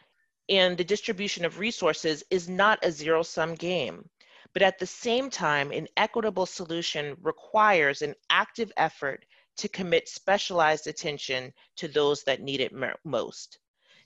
and 0.49 0.78
the 0.78 0.85
distribution 0.85 1.44
of 1.44 1.58
resources 1.58 2.25
is 2.30 2.49
not 2.49 2.78
a 2.82 2.90
zero 2.90 3.23
sum 3.23 3.54
game, 3.54 4.08
But 4.52 4.62
at 4.62 4.78
the 4.78 4.86
same 4.86 5.30
time, 5.30 5.70
an 5.72 5.88
equitable 5.96 6.46
solution 6.46 7.16
requires 7.22 8.02
an 8.02 8.14
active 8.30 8.72
effort 8.76 9.24
to 9.58 9.68
commit 9.68 10.08
specialized 10.08 10.86
attention 10.86 11.52
to 11.76 11.88
those 11.88 12.22
that 12.24 12.40
need 12.40 12.60
it 12.60 12.72
most. 13.04 13.58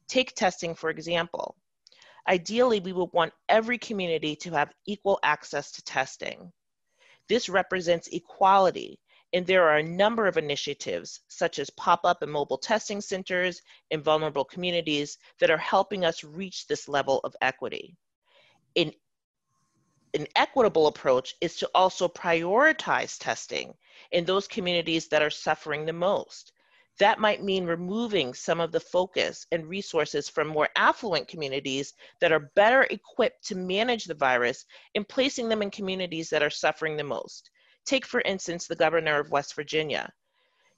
Take 0.08 0.34
testing, 0.34 0.75
for 0.75 0.90
example. 0.90 1.56
Ideally, 2.28 2.80
we 2.80 2.92
would 2.92 3.12
want 3.12 3.32
every 3.49 3.78
community 3.78 4.37
to 4.37 4.50
have 4.50 4.75
equal 4.87 5.18
access 5.22 5.72
to 5.72 5.82
testing. 5.84 6.52
This 7.28 7.49
represents 7.49 8.08
equality, 8.08 8.99
and 9.32 9.46
there 9.46 9.68
are 9.68 9.78
a 9.78 9.82
number 9.82 10.26
of 10.26 10.37
initiatives, 10.37 11.20
such 11.28 11.58
as 11.58 11.70
pop 11.70 12.00
up 12.04 12.22
and 12.22 12.30
mobile 12.30 12.58
testing 12.58 13.00
centers 13.00 13.62
in 13.90 14.02
vulnerable 14.02 14.44
communities, 14.44 15.18
that 15.38 15.50
are 15.50 15.58
helping 15.58 16.04
us 16.04 16.25
reach 16.25 16.66
this 16.66 16.88
level 16.88 17.20
of 17.25 17.34
equity. 17.40 17.96
In 18.75 18.92
an 20.14 20.26
equitable 20.37 20.87
approach 20.88 21.35
is 21.40 21.57
to 21.57 21.71
also 21.75 22.07
prioritize 22.09 23.19
testing 23.19 23.75
in 24.11 24.25
those 24.25 24.47
communities 24.47 25.09
that 25.09 25.23
are 25.23 25.31
suffering 25.31 25.87
the 25.87 25.92
most. 25.92 26.52
That 26.99 27.19
might 27.19 27.42
mean 27.42 27.64
removing 27.64 28.35
some 28.35 28.61
of 28.61 28.73
the 28.73 28.81
focus 28.81 29.47
and 29.50 29.66
resources 29.66 30.28
from 30.28 30.49
more 30.49 30.69
affluent 30.76 31.28
communities 31.28 31.95
that 32.21 32.33
are 32.33 32.50
better 32.54 32.87
equipped 32.90 33.47
to 33.47 33.57
manage 33.57 34.04
the 34.04 34.14
virus 34.14 34.66
and 34.95 35.09
placing 35.09 35.49
them 35.49 35.62
in 35.62 35.71
communities 35.71 36.28
that 36.31 36.42
are 36.42 36.50
suffering 36.50 36.97
the 36.97 37.04
most. 37.04 37.50
Take, 37.87 38.04
for 38.04 38.21
instance, 38.21 38.66
the 38.66 38.76
governor 38.76 39.19
of 39.19 39.31
West 39.31 39.54
Virginia. 39.54 40.12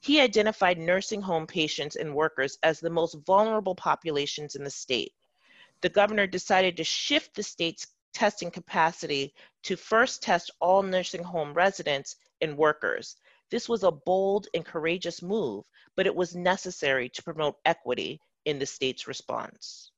He 0.00 0.20
identified 0.20 0.78
nursing 0.78 1.20
home 1.22 1.46
patients 1.46 1.96
and 1.96 2.14
workers 2.14 2.58
as 2.62 2.78
the 2.78 2.90
most 2.90 3.16
vulnerable 3.26 3.74
populations 3.74 4.54
in 4.54 4.62
the 4.62 4.70
state. 4.70 5.12
The 5.80 5.88
governor 5.88 6.26
decided 6.26 6.76
to 6.76 6.84
shift 6.84 7.34
the 7.34 7.42
state's 7.42 7.86
testing 8.14 8.50
capacity 8.50 9.34
to 9.64 9.76
first 9.76 10.22
test 10.22 10.50
all 10.60 10.82
nursing 10.82 11.22
home 11.22 11.52
residents 11.52 12.16
and 12.40 12.56
workers. 12.56 13.16
This 13.50 13.68
was 13.68 13.82
a 13.82 13.90
bold 13.90 14.46
and 14.54 14.64
courageous 14.64 15.22
move, 15.22 15.64
but 15.96 16.06
it 16.06 16.14
was 16.14 16.34
necessary 16.34 17.08
to 17.10 17.22
promote 17.22 17.56
equity 17.64 18.20
in 18.46 18.58
the 18.58 18.66
state's 18.66 19.06
response. 19.06 19.90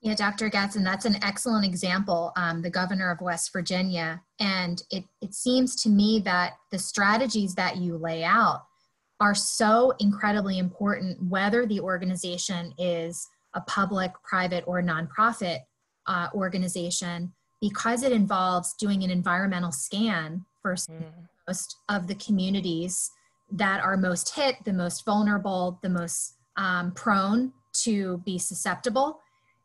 Yeah, 0.00 0.16
Dr. 0.16 0.50
Gadson, 0.50 0.82
that's 0.82 1.04
an 1.04 1.22
excellent 1.22 1.64
example, 1.64 2.32
um, 2.34 2.60
the 2.60 2.70
governor 2.70 3.12
of 3.12 3.20
West 3.20 3.52
Virginia. 3.52 4.20
And 4.40 4.82
it, 4.90 5.04
it 5.20 5.32
seems 5.32 5.76
to 5.82 5.88
me 5.88 6.20
that 6.24 6.54
the 6.72 6.78
strategies 6.78 7.54
that 7.54 7.76
you 7.76 7.96
lay 7.96 8.24
out 8.24 8.64
are 9.20 9.34
so 9.34 9.92
incredibly 10.00 10.58
important, 10.58 11.22
whether 11.22 11.64
the 11.66 11.78
organization 11.78 12.74
is 12.78 13.28
a 13.54 13.60
public, 13.60 14.10
private, 14.24 14.64
or 14.66 14.82
nonprofit 14.82 15.60
uh, 16.06 16.28
organization, 16.34 17.32
because 17.60 18.02
it 18.02 18.12
involves 18.12 18.74
doing 18.74 19.02
an 19.04 19.10
environmental 19.10 19.72
scan 19.72 20.44
for 20.60 20.74
mm. 20.74 21.04
most 21.46 21.76
of 21.88 22.06
the 22.06 22.14
communities 22.16 23.10
that 23.50 23.80
are 23.82 23.96
most 23.96 24.34
hit, 24.34 24.56
the 24.64 24.72
most 24.72 25.04
vulnerable, 25.04 25.78
the 25.82 25.88
most 25.88 26.34
um, 26.56 26.92
prone 26.92 27.52
to 27.72 28.18
be 28.24 28.38
susceptible. 28.38 29.20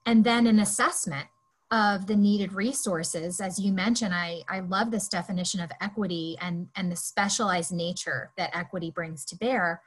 And 0.05 0.23
then 0.23 0.47
an 0.47 0.59
assessment 0.59 1.27
of 1.71 2.07
the 2.07 2.15
needed 2.15 2.53
resources. 2.53 3.41
As 3.41 3.59
you 3.59 3.73
mentioned 3.73 4.13
i, 4.13 4.41
I 4.47 4.61
love 4.61 4.89
this 4.89 5.09
definition 5.09 5.59
of 5.59 5.69
equity 5.81 6.37
and, 6.39 6.67
and 6.75 6.91
the 6.91 6.95
specialized 6.95 7.73
nature 7.73 8.31
that 8.37 8.55
equity 8.55 8.89
brings 8.89 9.25
to 9.25 9.35
bear. 9.35 9.81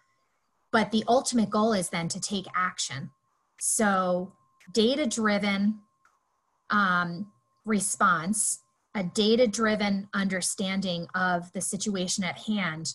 But 0.72 0.90
the 0.90 1.04
ultimate 1.08 1.50
goal 1.50 1.72
is 1.72 1.88
then 1.88 2.08
to 2.08 2.20
take 2.20 2.46
action. 2.54 3.10
So 3.58 4.32
data 4.72 5.06
driven 5.06 5.80
um, 6.70 7.30
response 7.64 8.60
a 8.94 9.04
data 9.04 9.46
driven 9.46 10.08
understanding 10.14 11.06
of 11.14 11.52
the 11.52 11.60
situation 11.60 12.24
at 12.24 12.38
hand 12.38 12.94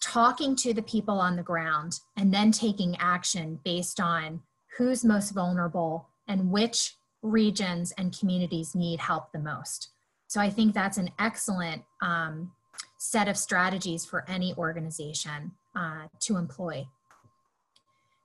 talking 0.00 0.56
to 0.56 0.72
the 0.72 0.82
people 0.82 1.20
on 1.20 1.36
the 1.36 1.42
ground 1.42 2.00
and 2.16 2.32
then 2.32 2.50
taking 2.50 2.96
action 2.98 3.60
based 3.64 4.00
on 4.00 4.40
who's 4.76 5.04
most 5.04 5.30
vulnerable 5.32 6.08
and 6.26 6.50
which 6.50 6.96
regions 7.22 7.92
and 7.98 8.18
communities 8.18 8.74
need 8.74 8.98
help 8.98 9.30
the 9.32 9.38
most. 9.38 9.90
So 10.26 10.40
I 10.40 10.50
think 10.50 10.74
that's 10.74 10.96
an 10.96 11.10
excellent 11.18 11.82
um, 12.00 12.52
set 12.98 13.28
of 13.28 13.36
strategies 13.36 14.04
for 14.04 14.24
any 14.28 14.54
organization 14.54 15.52
uh, 15.76 16.06
to 16.20 16.36
employ. 16.36 16.86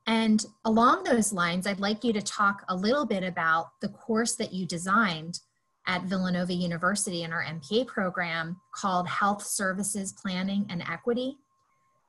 And 0.07 0.45
along 0.63 1.03
those 1.03 1.33
lines, 1.33 1.67
I'd 1.67 1.81
like 1.81 2.05
you 2.05 2.13
to 2.13 2.21
talk 2.21 2.63
a 2.69 2.75
little 2.75 3.05
bit 3.05 3.23
about 3.23 3.71
the 3.81 3.89
course 3.89 4.35
that 4.35 4.53
you 4.53 4.65
designed 4.65 5.39
at 5.85 6.03
Villanova 6.03 6.53
University 6.53 7.23
in 7.23 7.33
our 7.33 7.43
MPA 7.43 7.87
program 7.87 8.59
called 8.73 9.07
Health 9.07 9.43
Services 9.43 10.13
Planning 10.13 10.65
and 10.69 10.81
Equity. 10.89 11.37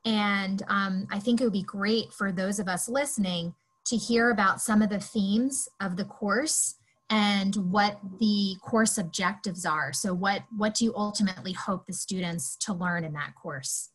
And 0.04 0.62
um, 0.68 1.06
I 1.10 1.18
think 1.18 1.40
it 1.40 1.44
would 1.44 1.52
be 1.52 1.62
great 1.62 2.12
for 2.12 2.30
those 2.30 2.60
of 2.60 2.68
us 2.68 2.88
listening 2.88 3.54
to 3.86 3.96
hear 3.96 4.30
about 4.30 4.60
some 4.60 4.80
of 4.80 4.90
the 4.90 5.00
themes 5.00 5.68
of 5.80 5.96
the 5.96 6.04
course 6.04 6.76
and 7.10 7.54
what 7.72 7.98
the 8.20 8.56
course 8.62 8.98
objectives 8.98 9.64
are. 9.64 9.92
So 9.92 10.14
what, 10.14 10.42
what 10.56 10.74
do 10.74 10.84
you 10.84 10.94
ultimately 10.94 11.52
hope 11.52 11.86
the 11.86 11.92
students 11.92 12.56
to 12.60 12.72
learn 12.72 13.04
in 13.04 13.12
that 13.14 13.34
course? 13.34 13.90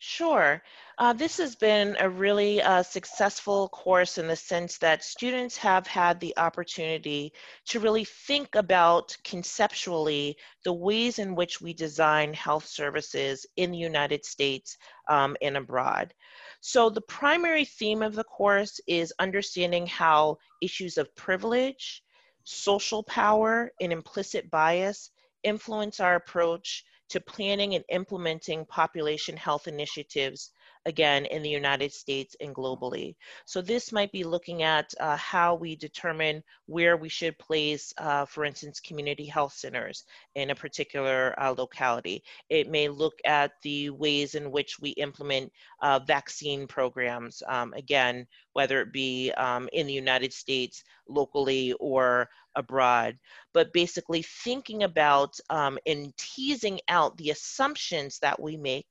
Sure. 0.00 0.62
Uh, 0.98 1.12
this 1.12 1.36
has 1.38 1.54
been 1.56 1.96
a 1.98 2.08
really 2.08 2.62
uh, 2.62 2.82
successful 2.82 3.68
course 3.68 4.16
in 4.18 4.28
the 4.28 4.36
sense 4.36 4.78
that 4.78 5.02
students 5.02 5.56
have 5.56 5.86
had 5.86 6.20
the 6.20 6.36
opportunity 6.36 7.32
to 7.66 7.80
really 7.80 8.04
think 8.04 8.54
about 8.54 9.16
conceptually 9.24 10.36
the 10.64 10.72
ways 10.72 11.18
in 11.18 11.34
which 11.34 11.60
we 11.60 11.72
design 11.74 12.32
health 12.32 12.66
services 12.66 13.44
in 13.56 13.72
the 13.72 13.78
United 13.78 14.24
States 14.24 14.76
um, 15.08 15.36
and 15.42 15.56
abroad. 15.56 16.14
So 16.60 16.90
the 16.90 17.00
primary 17.02 17.64
theme 17.64 18.02
of 18.02 18.14
the 18.14 18.24
course 18.24 18.80
is 18.86 19.12
understanding 19.18 19.86
how 19.86 20.38
issues 20.62 20.96
of 20.96 21.14
privilege, 21.16 22.02
social 22.44 23.02
power, 23.02 23.72
and 23.80 23.92
implicit 23.92 24.48
bias 24.50 25.10
influence 25.42 25.98
our 26.00 26.16
approach 26.16 26.84
to 27.08 27.20
planning 27.20 27.74
and 27.74 27.84
implementing 27.88 28.66
population 28.66 29.36
health 29.36 29.66
initiatives 29.66 30.50
again 30.86 31.26
in 31.26 31.42
the 31.42 31.48
United 31.50 31.92
States 31.92 32.36
and 32.40 32.54
globally. 32.54 33.16
So 33.44 33.60
this 33.60 33.92
might 33.92 34.12
be 34.12 34.24
looking 34.24 34.62
at 34.62 34.92
uh, 35.00 35.16
how 35.16 35.54
we 35.54 35.76
determine 35.76 36.42
where 36.66 36.96
we 36.96 37.08
should 37.08 37.38
place, 37.38 37.92
uh, 37.98 38.24
for 38.24 38.44
instance, 38.44 38.80
community 38.80 39.26
health 39.26 39.54
centers 39.54 40.04
in 40.34 40.50
a 40.50 40.54
particular 40.54 41.34
uh, 41.38 41.54
locality. 41.56 42.22
It 42.48 42.70
may 42.70 42.88
look 42.88 43.18
at 43.24 43.52
the 43.62 43.90
ways 43.90 44.34
in 44.34 44.50
which 44.50 44.78
we 44.78 44.90
implement 44.90 45.52
uh, 45.80 45.98
vaccine 46.00 46.66
programs, 46.66 47.42
um, 47.48 47.72
again, 47.74 48.26
whether 48.52 48.80
it 48.80 48.92
be 48.92 49.32
um, 49.32 49.68
in 49.72 49.86
the 49.86 49.92
United 49.92 50.32
States, 50.32 50.84
locally, 51.08 51.72
or 51.80 52.28
abroad, 52.58 53.16
but 53.54 53.72
basically 53.72 54.22
thinking 54.22 54.82
about 54.82 55.38
um, 55.48 55.78
and 55.86 56.12
teasing 56.16 56.80
out 56.88 57.16
the 57.16 57.30
assumptions 57.30 58.18
that 58.18 58.40
we 58.40 58.56
make 58.56 58.86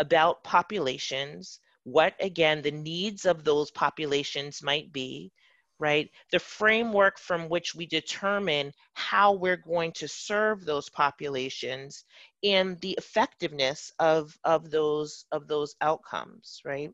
about 0.00 0.42
populations, 0.42 1.60
what 1.84 2.14
again 2.20 2.62
the 2.62 2.70
needs 2.70 3.24
of 3.26 3.44
those 3.44 3.70
populations 3.70 4.62
might 4.62 4.92
be, 4.92 5.30
right? 5.78 6.10
The 6.32 6.38
framework 6.38 7.18
from 7.18 7.48
which 7.48 7.74
we 7.74 7.86
determine 7.86 8.72
how 8.94 9.34
we're 9.34 9.56
going 9.56 9.92
to 9.92 10.08
serve 10.08 10.64
those 10.64 10.88
populations 10.88 12.04
and 12.42 12.80
the 12.80 12.92
effectiveness 12.98 13.92
of, 13.98 14.36
of, 14.44 14.70
those, 14.70 15.26
of 15.32 15.46
those 15.46 15.74
outcomes, 15.80 16.60
right? 16.64 16.90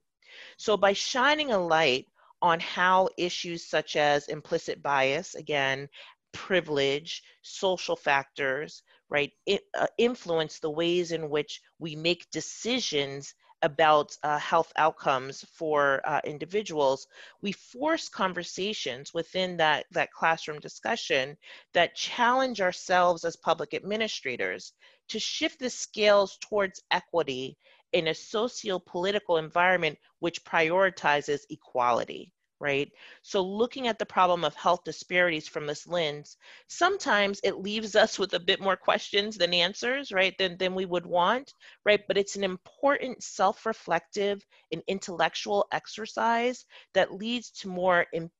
So 0.58 0.76
by 0.76 0.92
shining 0.92 1.52
a 1.52 1.58
light 1.58 2.06
on 2.42 2.60
how 2.60 3.08
issues 3.16 3.64
such 3.64 3.96
as 3.96 4.28
implicit 4.28 4.82
bias, 4.82 5.34
again, 5.34 5.88
privilege, 6.32 7.22
social 7.42 7.96
factors, 7.96 8.82
right, 9.08 9.32
it, 9.46 9.62
uh, 9.78 9.86
influence 9.98 10.58
the 10.58 10.70
ways 10.70 11.12
in 11.12 11.30
which 11.30 11.60
we 11.78 11.96
make 11.96 12.30
decisions 12.30 13.34
about 13.62 14.16
uh, 14.22 14.38
health 14.38 14.72
outcomes 14.76 15.44
for 15.54 16.00
uh, 16.04 16.20
individuals, 16.24 17.06
we 17.40 17.52
force 17.52 18.08
conversations 18.08 19.14
within 19.14 19.56
that, 19.56 19.86
that 19.92 20.12
classroom 20.12 20.60
discussion 20.60 21.36
that 21.72 21.94
challenge 21.94 22.60
ourselves 22.60 23.24
as 23.24 23.36
public 23.36 23.72
administrators 23.74 24.72
to 25.08 25.18
shift 25.18 25.58
the 25.58 25.70
scales 25.70 26.38
towards 26.38 26.82
equity 26.90 27.56
in 27.92 28.08
a 28.08 28.14
socio-political 28.14 29.38
environment 29.38 29.98
which 30.18 30.44
prioritizes 30.44 31.40
equality 31.48 32.32
right? 32.60 32.90
So 33.22 33.42
looking 33.42 33.86
at 33.86 33.98
the 33.98 34.06
problem 34.06 34.44
of 34.44 34.54
health 34.54 34.84
disparities 34.84 35.48
from 35.48 35.66
this 35.66 35.86
lens, 35.86 36.36
sometimes 36.68 37.40
it 37.44 37.58
leaves 37.58 37.96
us 37.96 38.18
with 38.18 38.34
a 38.34 38.40
bit 38.40 38.60
more 38.60 38.76
questions 38.76 39.36
than 39.36 39.52
answers, 39.54 40.12
right, 40.12 40.36
than, 40.38 40.56
than 40.56 40.74
we 40.74 40.86
would 40.86 41.06
want, 41.06 41.54
right? 41.84 42.00
But 42.06 42.18
it's 42.18 42.36
an 42.36 42.44
important 42.44 43.22
self-reflective 43.22 44.44
and 44.72 44.82
intellectual 44.86 45.66
exercise 45.72 46.64
that 46.94 47.14
leads 47.14 47.50
to 47.52 47.68
more 47.68 48.06
em- 48.14 48.30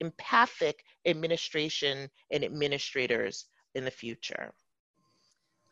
empathic 0.00 0.82
administration 1.06 2.08
and 2.30 2.44
administrators 2.44 3.46
in 3.74 3.84
the 3.84 3.90
future. 3.90 4.52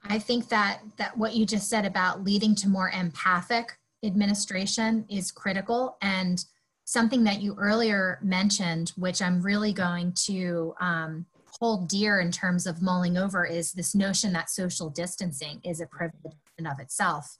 I 0.04 0.18
think 0.18 0.48
that 0.48 0.80
that 0.96 1.16
what 1.16 1.34
you 1.34 1.44
just 1.44 1.68
said 1.68 1.84
about 1.84 2.22
leading 2.22 2.54
to 2.56 2.68
more 2.68 2.90
empathic 2.90 3.78
administration 4.04 5.04
is 5.08 5.32
critical 5.32 5.96
and 6.00 6.44
something 6.88 7.22
that 7.22 7.42
you 7.42 7.54
earlier 7.58 8.18
mentioned, 8.22 8.94
which 8.96 9.20
I'm 9.20 9.42
really 9.42 9.74
going 9.74 10.10
to 10.24 10.74
um, 10.80 11.26
hold 11.60 11.86
dear 11.86 12.20
in 12.20 12.32
terms 12.32 12.66
of 12.66 12.80
mulling 12.80 13.18
over, 13.18 13.44
is 13.44 13.74
this 13.74 13.94
notion 13.94 14.32
that 14.32 14.48
social 14.48 14.88
distancing 14.88 15.60
is 15.62 15.82
a 15.82 15.86
privilege 15.86 16.32
in 16.56 16.66
of 16.66 16.80
itself. 16.80 17.36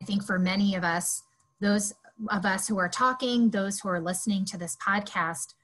I 0.00 0.04
think 0.04 0.22
for 0.22 0.38
many 0.38 0.76
of 0.76 0.84
us, 0.84 1.24
those 1.60 1.94
of 2.30 2.46
us 2.46 2.68
who 2.68 2.78
are 2.78 2.88
talking, 2.88 3.50
those 3.50 3.80
who 3.80 3.88
are 3.88 3.98
listening 3.98 4.44
to 4.44 4.56
this 4.56 4.76
podcast, 4.76 5.54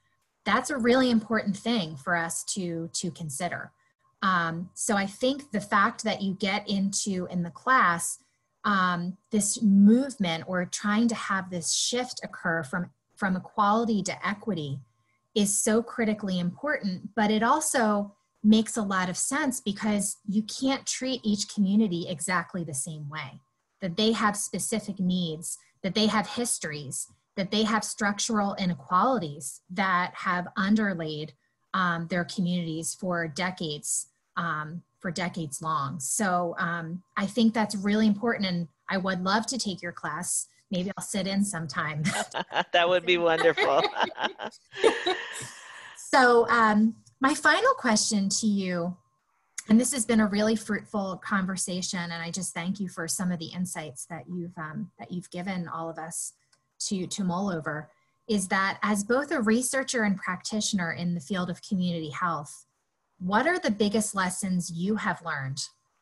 that's 0.43 0.69
a 0.69 0.77
really 0.77 1.09
important 1.09 1.55
thing 1.55 1.95
for 1.95 2.17
us 2.17 2.43
to 2.55 2.89
to 2.91 3.09
consider. 3.09 3.71
Um, 4.21 4.69
so 4.73 4.97
I 4.97 5.05
think 5.05 5.51
the 5.51 5.61
fact 5.61 6.03
that 6.03 6.21
you 6.21 6.33
get 6.33 6.67
into 6.67 7.25
in 7.31 7.43
the 7.43 7.51
class 7.51 8.19
um, 8.65 9.15
this 9.31 9.61
movement 9.61 10.43
or 10.45 10.65
trying 10.65 11.07
to 11.07 11.15
have 11.15 11.49
this 11.49 11.73
shift 11.73 12.19
occur 12.21 12.63
from 12.63 12.89
from 13.15 13.35
equality 13.35 14.01
to 14.03 14.27
equity 14.27 14.79
is 15.35 15.57
so 15.57 15.81
critically 15.81 16.39
important, 16.39 17.09
but 17.15 17.31
it 17.31 17.43
also 17.43 18.13
makes 18.43 18.77
a 18.77 18.81
lot 18.81 19.09
of 19.09 19.17
sense 19.17 19.61
because 19.61 20.17
you 20.27 20.43
can't 20.43 20.85
treat 20.85 21.21
each 21.23 21.53
community 21.53 22.05
exactly 22.09 22.63
the 22.63 22.73
same 22.73 23.09
way. 23.09 23.39
That 23.81 23.97
they 23.97 24.11
have 24.11 24.35
specific 24.37 24.99
needs, 24.99 25.57
that 25.81 25.95
they 25.95 26.07
have 26.07 26.27
histories, 26.27 27.07
that 27.35 27.51
they 27.51 27.63
have 27.63 27.83
structural 27.83 28.55
inequalities 28.55 29.61
that 29.71 30.13
have 30.15 30.47
underlaid 30.55 31.33
um, 31.73 32.07
their 32.07 32.23
communities 32.25 32.93
for 32.93 33.27
decades, 33.27 34.07
um, 34.37 34.83
for 34.99 35.11
decades 35.11 35.61
long. 35.61 35.99
So 35.99 36.55
um, 36.59 37.01
I 37.17 37.25
think 37.25 37.53
that's 37.53 37.75
really 37.75 38.07
important, 38.07 38.45
and 38.49 38.67
I 38.89 38.97
would 38.97 39.23
love 39.23 39.45
to 39.47 39.57
take 39.57 39.81
your 39.81 39.91
class. 39.91 40.47
Maybe 40.73 40.91
I'll 40.97 41.03
sit 41.03 41.27
in 41.27 41.45
sometime. 41.45 42.03
that 42.73 42.89
would 42.89 43.05
be 43.05 43.19
wonderful. 43.19 43.83
so 45.95 46.49
um, 46.49 46.95
my 47.21 47.35
final 47.35 47.73
question 47.75 48.27
to 48.27 48.47
you 48.47 48.97
and 49.69 49.79
this 49.79 49.93
has 49.93 50.05
been 50.05 50.19
a 50.19 50.27
really 50.27 50.55
fruitful 50.55 51.21
conversation 51.23 51.99
and 51.99 52.21
i 52.21 52.29
just 52.29 52.53
thank 52.53 52.79
you 52.79 52.89
for 52.89 53.07
some 53.07 53.31
of 53.31 53.39
the 53.39 53.51
insights 53.55 54.05
that 54.05 54.23
you've 54.29 54.57
um, 54.57 54.91
that 54.99 55.11
you've 55.11 55.29
given 55.31 55.67
all 55.67 55.89
of 55.89 55.97
us 55.97 56.33
to 56.79 57.07
to 57.07 57.23
mull 57.23 57.49
over 57.49 57.89
is 58.27 58.47
that 58.49 58.77
as 58.81 59.03
both 59.03 59.31
a 59.31 59.41
researcher 59.41 60.03
and 60.03 60.17
practitioner 60.17 60.91
in 60.91 61.13
the 61.13 61.21
field 61.21 61.49
of 61.49 61.61
community 61.61 62.09
health 62.09 62.65
what 63.19 63.47
are 63.47 63.59
the 63.59 63.71
biggest 63.71 64.13
lessons 64.13 64.69
you 64.69 64.97
have 64.97 65.23
learned 65.25 65.61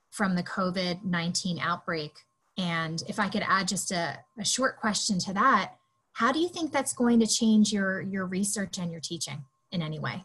from 0.10 0.36
the 0.36 0.44
covid-19 0.44 1.60
outbreak 1.62 2.14
and 2.58 3.04
if 3.08 3.20
i 3.20 3.28
could 3.30 3.44
add 3.48 3.68
just 3.68 3.92
a, 3.92 4.18
a 4.40 4.46
short 4.46 4.80
question 4.80 5.20
to 5.20 5.34
that 5.34 5.74
how 6.14 6.32
do 6.32 6.40
you 6.40 6.50
think 6.50 6.72
that's 6.72 6.94
going 6.94 7.20
to 7.20 7.28
change 7.28 7.72
your 7.72 8.02
your 8.02 8.26
research 8.26 8.78
and 8.78 8.92
your 8.92 9.02
teaching 9.02 9.44
in 9.72 9.82
any 9.82 10.00
way 10.00 10.24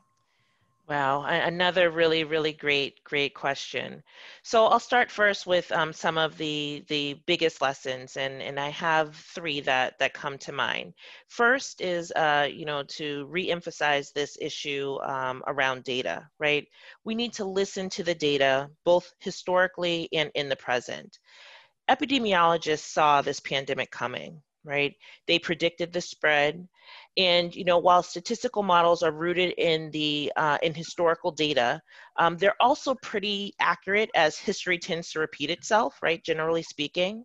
Wow, 0.89 1.25
another 1.25 1.91
really, 1.91 2.23
really 2.23 2.53
great, 2.53 3.03
great 3.03 3.35
question. 3.35 4.05
So 4.45 4.67
I'll 4.67 4.79
start 4.79 5.11
first 5.11 5.45
with 5.45 5.73
um, 5.73 5.93
some 5.93 6.17
of 6.17 6.39
the 6.39 6.85
the 6.87 7.15
biggest 7.27 7.61
lessons, 7.61 8.17
and 8.17 8.41
and 8.41 8.61
I 8.61 8.69
have 8.69 9.17
three 9.17 9.59
that 9.63 9.99
that 9.99 10.15
come 10.15 10.39
to 10.39 10.53
mind. 10.53 10.95
First 11.27 11.81
is, 11.81 12.13
uh, 12.13 12.47
you 12.49 12.67
know, 12.67 12.85
to 12.85 13.27
reemphasize 13.27 14.13
this 14.13 14.39
issue 14.41 14.97
um, 15.03 15.43
around 15.49 15.83
data. 15.83 16.29
Right, 16.39 16.69
we 17.03 17.17
need 17.17 17.33
to 17.33 17.45
listen 17.45 17.91
to 17.91 18.05
the 18.05 18.15
data, 18.15 18.71
both 18.85 19.13
historically 19.19 20.09
and 20.13 20.31
in 20.37 20.49
the 20.49 20.55
present. 20.55 21.19
Epidemiologists 21.91 22.81
saw 22.93 23.23
this 23.23 23.41
pandemic 23.41 23.91
coming. 23.91 24.43
Right, 24.65 24.97
they 25.29 25.39
predicted 25.39 25.93
the 25.93 26.01
spread 26.01 26.67
and 27.17 27.55
you 27.55 27.65
know, 27.65 27.79
while 27.79 28.03
statistical 28.03 28.63
models 28.63 29.03
are 29.03 29.13
rooted 29.13 29.53
in 29.53 29.91
the 29.91 30.33
uh, 30.37 30.59
in 30.63 30.75
historical 30.75 31.31
data, 31.33 31.81
um, 32.19 32.37
they're 32.37 32.61
also 32.61 32.95
pretty 32.97 33.55
accurate 33.59 34.11
as 34.15 34.37
history 34.39 34.79
tends 34.79 35.11
to 35.11 35.21
repeat 35.21 35.51
itself, 35.51 35.99
right? 36.03 36.23
Generally 36.23 36.65
speaking. 36.65 37.25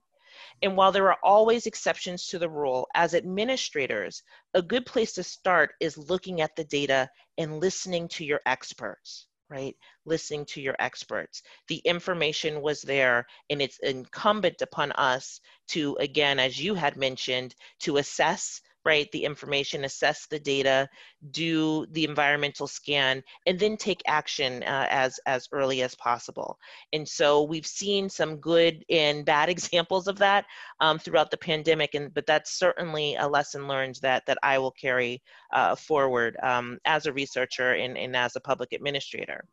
And 0.62 0.78
while 0.78 0.92
there 0.94 1.10
are 1.10 1.20
always 1.24 1.66
exceptions 1.66 2.28
to 2.28 2.40
the 2.40 2.50
rule, 2.50 2.88
as 2.96 3.14
administrators, 3.14 4.24
a 4.54 4.62
good 4.62 4.86
place 4.86 5.12
to 5.14 5.24
start 5.24 5.74
is 5.82 5.98
looking 5.98 6.40
at 6.40 6.56
the 6.56 6.64
data 6.64 7.10
and 7.38 7.60
listening 7.60 8.08
to 8.10 8.24
your 8.24 8.40
experts, 8.46 9.28
right? 9.52 9.76
Listening 10.06 10.46
to 10.46 10.62
your 10.62 10.76
experts. 10.80 11.44
The 11.68 11.82
information 11.84 12.62
was 12.62 12.82
there, 12.82 13.28
and 13.50 13.62
it's 13.62 13.80
incumbent 13.80 14.62
upon 14.62 14.94
us 14.94 15.42
to, 15.70 15.98
again, 16.00 16.40
as 16.40 16.60
you 16.60 16.74
had 16.74 16.96
mentioned, 16.96 17.54
to 17.82 17.98
assess 17.98 18.62
right 18.86 19.12
the 19.12 19.24
information 19.24 19.86
assess 19.86 20.28
the 20.28 20.40
data 20.40 20.88
do 21.32 21.86
the 21.92 22.04
environmental 22.04 22.68
scan 22.68 23.22
and 23.46 23.60
then 23.60 23.78
take 23.78 24.02
action 24.08 24.64
uh, 24.64 24.88
as 24.90 25.20
as 25.26 25.48
early 25.52 25.82
as 25.82 25.96
possible. 25.96 26.58
And 26.94 27.08
so 27.08 27.44
we've 27.44 27.68
seen 27.68 28.10
some 28.10 28.38
good 28.38 28.84
and 28.90 29.26
bad 29.26 29.50
examples 29.56 30.08
of 30.08 30.18
that 30.20 30.46
um, 30.80 31.00
throughout 31.00 31.32
the 31.32 31.38
pandemic 31.38 31.94
and 31.94 32.14
but 32.14 32.26
that's 32.26 32.58
certainly 32.58 33.16
a 33.16 33.28
lesson 33.28 33.68
learned 33.68 34.00
that 34.02 34.24
that 34.26 34.38
i 34.44 34.58
will 34.58 34.72
carry 34.72 35.22
uh, 35.54 35.76
forward 35.76 36.38
um, 36.44 36.80
as 36.86 37.06
a 37.06 37.14
researcher 37.14 37.74
and, 37.74 37.98
and 37.98 38.16
as 38.16 38.36
a 38.36 38.40
public 38.40 38.74
administrator. 38.74 39.44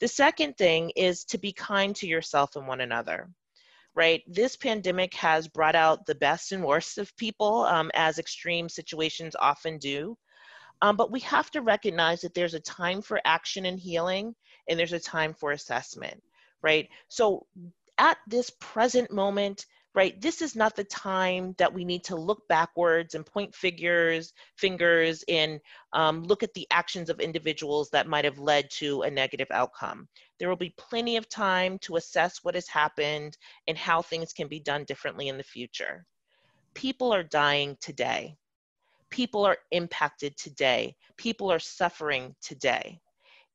The 0.00 0.08
second 0.08 0.56
thing 0.56 0.90
is 0.96 1.24
to 1.26 1.38
be 1.38 1.52
kind 1.52 1.94
to 1.96 2.06
yourself 2.06 2.56
and 2.56 2.66
one 2.66 2.80
another 2.80 3.28
right? 3.96 4.22
This 4.28 4.56
pandemic 4.56 5.14
has 5.14 5.48
brought 5.48 5.74
out 5.74 6.04
the 6.06 6.14
best 6.14 6.52
and 6.52 6.62
worst 6.62 6.98
of 6.98 7.16
people, 7.16 7.64
um, 7.64 7.90
as 7.94 8.18
extreme 8.18 8.68
situations 8.68 9.34
often 9.40 9.78
do. 9.78 10.16
Um, 10.82 10.96
but 10.96 11.10
we 11.10 11.20
have 11.20 11.50
to 11.52 11.62
recognize 11.62 12.20
that 12.20 12.34
there's 12.34 12.52
a 12.52 12.60
time 12.60 13.00
for 13.00 13.20
action 13.24 13.64
and 13.64 13.80
healing, 13.80 14.34
and 14.68 14.78
there's 14.78 14.92
a 14.92 15.00
time 15.00 15.32
for 15.32 15.52
assessment, 15.52 16.22
right? 16.62 16.88
So 17.08 17.46
at 17.96 18.18
this 18.28 18.50
present 18.60 19.10
moment, 19.10 19.64
right? 19.96 20.20
This 20.20 20.42
is 20.42 20.54
not 20.54 20.76
the 20.76 20.84
time 20.84 21.54
that 21.56 21.72
we 21.72 21.82
need 21.82 22.04
to 22.04 22.16
look 22.16 22.46
backwards 22.48 23.14
and 23.14 23.24
point 23.24 23.54
figures 23.54 24.34
fingers 24.56 25.24
and 25.26 25.58
um, 25.94 26.22
look 26.22 26.42
at 26.42 26.52
the 26.52 26.66
actions 26.70 27.08
of 27.08 27.18
individuals 27.18 27.88
that 27.90 28.06
might 28.06 28.26
have 28.26 28.38
led 28.38 28.70
to 28.72 29.02
a 29.02 29.10
negative 29.10 29.48
outcome. 29.50 30.06
There 30.38 30.50
will 30.50 30.56
be 30.56 30.74
plenty 30.76 31.16
of 31.16 31.30
time 31.30 31.78
to 31.80 31.96
assess 31.96 32.44
what 32.44 32.54
has 32.54 32.68
happened 32.68 33.38
and 33.66 33.78
how 33.78 34.02
things 34.02 34.34
can 34.34 34.48
be 34.48 34.60
done 34.60 34.84
differently 34.84 35.28
in 35.28 35.38
the 35.38 35.42
future. 35.42 36.04
People 36.74 37.12
are 37.12 37.22
dying 37.22 37.78
today. 37.80 38.36
People 39.08 39.46
are 39.46 39.56
impacted 39.70 40.36
today. 40.36 40.94
People 41.16 41.50
are 41.50 41.58
suffering 41.58 42.34
today. 42.42 43.00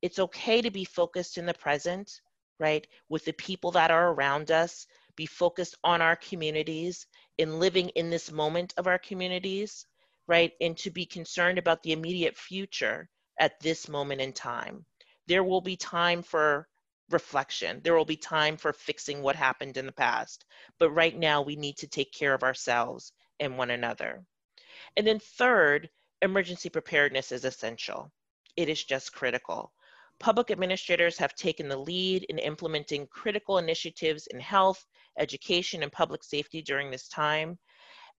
It's 0.02 0.18
okay 0.18 0.64
to 0.64 0.72
be 0.72 0.86
focused 0.86 1.38
in 1.38 1.46
the 1.46 1.54
present 1.54 2.22
right 2.62 2.88
with 3.10 3.26
the 3.26 3.34
people 3.34 3.72
that 3.72 3.92
are 3.92 4.14
around 4.14 4.52
us 4.52 4.88
be 5.16 5.26
focused 5.26 5.78
on 5.84 6.02
our 6.02 6.16
communities, 6.16 7.08
in 7.38 7.60
living 7.60 7.90
in 7.90 8.10
this 8.10 8.32
moment 8.32 8.74
of 8.78 8.88
our 8.88 9.00
communities, 9.00 9.86
right? 10.28 10.54
And 10.62 10.78
to 10.78 10.92
be 10.92 11.06
concerned 11.06 11.58
about 11.58 11.82
the 11.84 11.92
immediate 11.92 12.38
future 12.38 13.10
at 13.40 13.60
this 13.60 13.90
moment 13.90 14.22
in 14.22 14.34
time. 14.34 14.86
There 15.28 15.44
will 15.44 15.62
be 15.62 15.76
time 15.76 16.22
for 16.22 16.68
reflection. 17.10 17.82
There 17.84 17.96
will 17.96 18.06
be 18.06 18.18
time 18.18 18.58
for 18.58 18.74
fixing 18.74 19.22
what 19.22 19.36
happened 19.36 19.78
in 19.78 19.86
the 19.86 19.92
past. 19.92 20.46
But 20.80 20.92
right 20.92 21.18
now, 21.18 21.42
we 21.42 21.56
need 21.56 21.78
to 21.78 21.88
take 21.88 22.12
care 22.14 22.34
of 22.34 22.44
ourselves 22.44 23.12
and 23.40 23.58
one 23.58 23.72
another. 23.72 24.24
And 24.96 25.06
then, 25.06 25.20
third, 25.20 25.90
emergency 26.22 26.70
preparedness 26.70 27.32
is 27.32 27.46
essential. 27.46 28.12
It 28.56 28.70
is 28.70 28.84
just 28.84 29.14
critical. 29.14 29.74
Public 30.20 30.52
administrators 30.52 31.18
have 31.18 31.34
taken 31.34 31.68
the 31.68 31.78
lead 31.78 32.24
in 32.30 32.38
implementing 32.38 33.08
critical 33.08 33.58
initiatives 33.58 34.28
in 34.28 34.40
health, 34.40 34.86
education, 35.20 35.84
and 35.84 35.92
public 35.92 36.24
safety 36.24 36.62
during 36.62 36.92
this 36.92 37.08
time. 37.08 37.58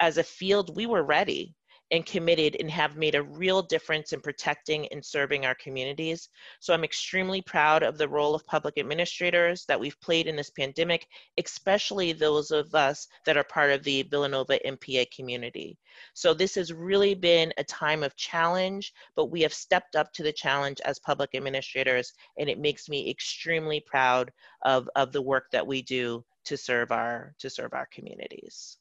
As 0.00 0.18
a 0.18 0.22
field, 0.22 0.76
we 0.76 0.86
were 0.86 1.04
ready 1.04 1.54
and 1.92 2.06
committed 2.06 2.56
and 2.58 2.70
have 2.70 2.96
made 2.96 3.14
a 3.14 3.22
real 3.22 3.60
difference 3.60 4.14
in 4.14 4.20
protecting 4.20 4.88
and 4.88 5.04
serving 5.04 5.44
our 5.44 5.54
communities. 5.56 6.30
So 6.58 6.72
I'm 6.72 6.84
extremely 6.84 7.42
proud 7.42 7.82
of 7.82 7.98
the 7.98 8.08
role 8.08 8.34
of 8.34 8.46
public 8.46 8.78
administrators 8.78 9.66
that 9.66 9.78
we've 9.78 10.00
played 10.00 10.26
in 10.26 10.34
this 10.34 10.48
pandemic, 10.48 11.06
especially 11.38 12.12
those 12.12 12.50
of 12.50 12.74
us 12.74 13.06
that 13.26 13.36
are 13.36 13.44
part 13.44 13.70
of 13.70 13.84
the 13.84 14.02
Villanova 14.04 14.58
MPA 14.64 15.10
community. 15.14 15.76
So 16.14 16.32
this 16.32 16.54
has 16.54 16.72
really 16.72 17.14
been 17.14 17.52
a 17.58 17.64
time 17.64 18.02
of 18.02 18.16
challenge, 18.16 18.94
but 19.14 19.26
we 19.26 19.42
have 19.42 19.52
stepped 19.52 19.94
up 19.94 20.10
to 20.14 20.22
the 20.22 20.32
challenge 20.32 20.80
as 20.86 20.98
public 20.98 21.34
administrators, 21.34 22.14
and 22.38 22.48
it 22.48 22.58
makes 22.58 22.88
me 22.88 23.10
extremely 23.10 23.80
proud 23.80 24.32
of, 24.62 24.88
of 24.96 25.12
the 25.12 25.22
work 25.22 25.44
that 25.52 25.66
we 25.66 25.82
do 25.82 26.24
to 26.44 26.56
serve 26.56 26.92
our 26.92 27.34
to 27.38 27.50
serve 27.50 27.72
our 27.74 27.86
communities. 27.92 28.78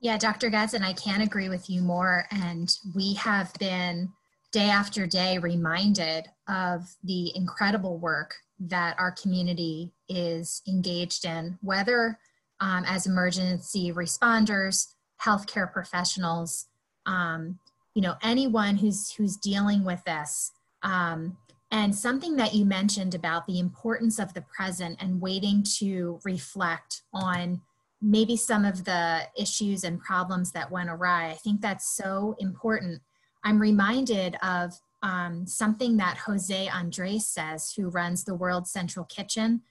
Yeah, 0.00 0.18
Dr. 0.18 0.50
Gadson, 0.50 0.82
I 0.82 0.92
can't 0.92 1.22
agree 1.22 1.48
with 1.48 1.70
you 1.70 1.80
more. 1.80 2.26
And 2.30 2.76
we 2.94 3.14
have 3.14 3.54
been 3.54 4.12
day 4.52 4.68
after 4.68 5.06
day 5.06 5.38
reminded 5.38 6.26
of 6.46 6.94
the 7.02 7.34
incredible 7.34 7.98
work 7.98 8.34
that 8.60 8.96
our 8.98 9.12
community 9.12 9.92
is 10.08 10.62
engaged 10.68 11.24
in, 11.24 11.58
whether 11.62 12.18
um, 12.60 12.84
as 12.86 13.06
emergency 13.06 13.92
responders, 13.92 14.88
healthcare 15.22 15.72
professionals, 15.72 16.66
um, 17.06 17.58
you 17.94 18.02
know, 18.02 18.14
anyone 18.22 18.76
who's 18.76 19.10
who's 19.12 19.36
dealing 19.36 19.84
with 19.84 20.02
this. 20.04 20.52
Um, 20.82 21.36
and 21.70 21.94
something 21.94 22.36
that 22.36 22.54
you 22.54 22.64
mentioned 22.64 23.14
about 23.14 23.46
the 23.46 23.58
importance 23.58 24.18
of 24.18 24.32
the 24.34 24.42
present 24.42 25.02
and 25.02 25.20
waiting 25.20 25.64
to 25.78 26.20
reflect 26.24 27.02
on 27.12 27.60
maybe 28.00 28.36
some 28.36 28.64
of 28.64 28.84
the 28.84 29.22
issues 29.36 29.82
and 29.82 30.00
problems 30.00 30.52
that 30.52 30.70
went 30.70 30.90
awry. 30.90 31.30
I 31.30 31.34
think 31.34 31.60
that's 31.60 31.96
so 31.96 32.36
important. 32.38 33.00
I'm 33.42 33.58
reminded 33.58 34.36
of 34.42 34.74
um, 35.02 35.46
something 35.46 35.96
that 35.96 36.18
Jose 36.18 36.68
Andres 36.68 37.26
says, 37.26 37.72
who 37.72 37.88
runs 37.88 38.24
the 38.24 38.34
World 38.34 38.66
Central 38.66 39.04
Kitchen, 39.04 39.62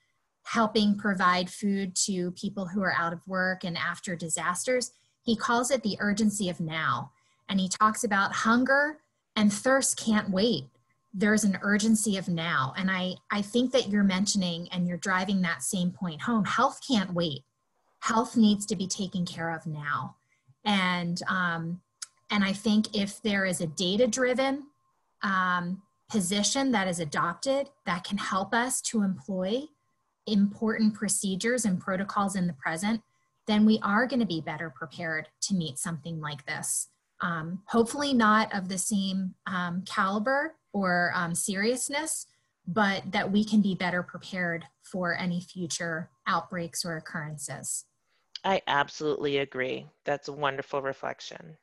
helping 0.44 0.98
provide 0.98 1.50
food 1.50 1.96
to 1.96 2.32
people 2.32 2.68
who 2.68 2.82
are 2.82 2.94
out 2.94 3.14
of 3.14 3.28
work 3.28 3.64
and 3.64 3.78
after 3.78 4.16
disasters. 4.16 4.92
He 5.24 5.36
calls 5.36 5.72
it 5.72 5.84
the 5.84 5.98
urgency 6.00 6.50
of 6.50 6.60
now. 6.60 7.12
And 7.50 7.60
he 7.60 7.70
talks 7.70 8.04
about 8.04 8.34
hunger 8.34 9.00
and 9.36 9.52
thirst 9.52 9.98
can't 9.98 10.30
wait. 10.30 10.66
There's 11.14 11.44
an 11.44 11.60
urgency 11.62 12.18
of 12.18 12.28
now. 12.28 12.74
And 12.78 12.90
I, 12.90 13.16
I 13.32 13.42
think 13.42 13.72
that 13.72 13.90
you're 13.90 14.04
mentioning 14.04 14.68
and 14.72 14.88
you're 14.88 14.98
driving 14.98 15.42
that 15.42 15.62
same 15.62 15.92
point 15.92 16.22
home. 16.22 16.46
Health 16.46 16.80
can't 16.88 17.14
wait. 17.14 17.44
Health 18.00 18.36
needs 18.36 18.66
to 18.68 18.76
be 18.76 18.88
taken 18.88 19.26
care 19.26 19.52
of 19.52 19.66
now. 19.66 20.16
And, 20.66 21.22
um, 21.28 21.82
and 22.32 22.44
I 22.44 22.54
think 22.54 22.96
if 22.96 23.22
there 23.22 23.46
is 23.46 23.62
a 23.62 23.68
data 23.68 24.08
driven 24.08 24.64
um, 25.22 25.82
position 26.10 26.72
that 26.72 26.88
is 26.88 27.00
adopted 27.00 27.70
that 27.86 28.04
can 28.04 28.18
help 28.18 28.54
us 28.54 28.82
to 28.82 29.04
employ 29.04 29.64
important 30.28 30.94
procedures 30.94 31.66
and 31.66 31.80
protocols 31.80 32.36
in 32.36 32.48
the 32.48 32.54
present, 32.54 33.02
then 33.48 33.66
we 33.66 33.80
are 33.84 34.08
going 34.08 34.20
to 34.20 34.26
be 34.26 34.42
better 34.42 34.70
prepared 34.70 35.28
to 35.42 35.54
meet 35.54 35.78
something 35.78 36.20
like 36.20 36.46
this. 36.46 36.90
Um, 37.22 37.62
hopefully, 37.66 38.14
not 38.14 38.54
of 38.54 38.70
the 38.70 38.78
same 38.78 39.34
um, 39.48 39.84
caliber 39.86 40.56
or 40.74 41.12
um, 41.16 41.34
seriousness, 41.34 42.28
but 42.68 43.04
that 43.12 43.32
we 43.32 43.44
can 43.46 43.62
be 43.62 43.76
better 43.76 44.04
prepared 44.04 44.66
for 44.82 45.16
any 45.18 45.40
future 45.40 46.10
outbreaks 46.28 46.84
or 46.84 46.98
occurrences. 46.98 47.86
I 48.44 48.62
absolutely 48.68 49.38
agree. 49.38 49.88
That's 50.04 50.28
a 50.28 50.34
wonderful 50.34 50.82
reflection. 50.82 51.58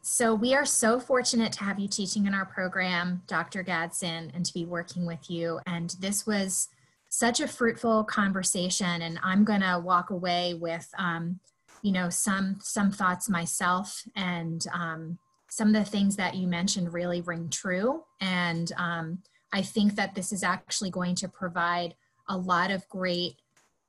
So 0.00 0.34
we 0.34 0.54
are 0.54 0.64
so 0.64 1.00
fortunate 1.00 1.52
to 1.54 1.64
have 1.64 1.78
you 1.78 1.88
teaching 1.88 2.26
in 2.26 2.34
our 2.34 2.46
program, 2.46 3.22
Dr. 3.26 3.64
Gadson, 3.64 4.30
and 4.34 4.46
to 4.46 4.54
be 4.54 4.64
working 4.64 5.04
with 5.04 5.28
you. 5.28 5.60
And 5.66 5.94
this 6.00 6.26
was 6.26 6.68
such 7.08 7.40
a 7.40 7.48
fruitful 7.48 8.04
conversation. 8.04 9.02
And 9.02 9.18
I'm 9.22 9.44
going 9.44 9.60
to 9.60 9.82
walk 9.84 10.10
away 10.10 10.54
with, 10.54 10.88
um, 10.96 11.40
you 11.82 11.92
know, 11.92 12.08
some 12.08 12.58
some 12.60 12.90
thoughts 12.90 13.28
myself, 13.28 14.02
and 14.16 14.64
um, 14.72 15.18
some 15.48 15.68
of 15.68 15.74
the 15.74 15.90
things 15.90 16.16
that 16.16 16.34
you 16.34 16.46
mentioned 16.46 16.92
really 16.92 17.20
ring 17.20 17.48
true. 17.48 18.04
And 18.20 18.70
um, 18.76 19.22
I 19.52 19.62
think 19.62 19.94
that 19.96 20.14
this 20.14 20.32
is 20.32 20.42
actually 20.42 20.90
going 20.90 21.14
to 21.16 21.28
provide 21.28 21.94
a 22.28 22.36
lot 22.36 22.70
of 22.70 22.88
great 22.88 23.36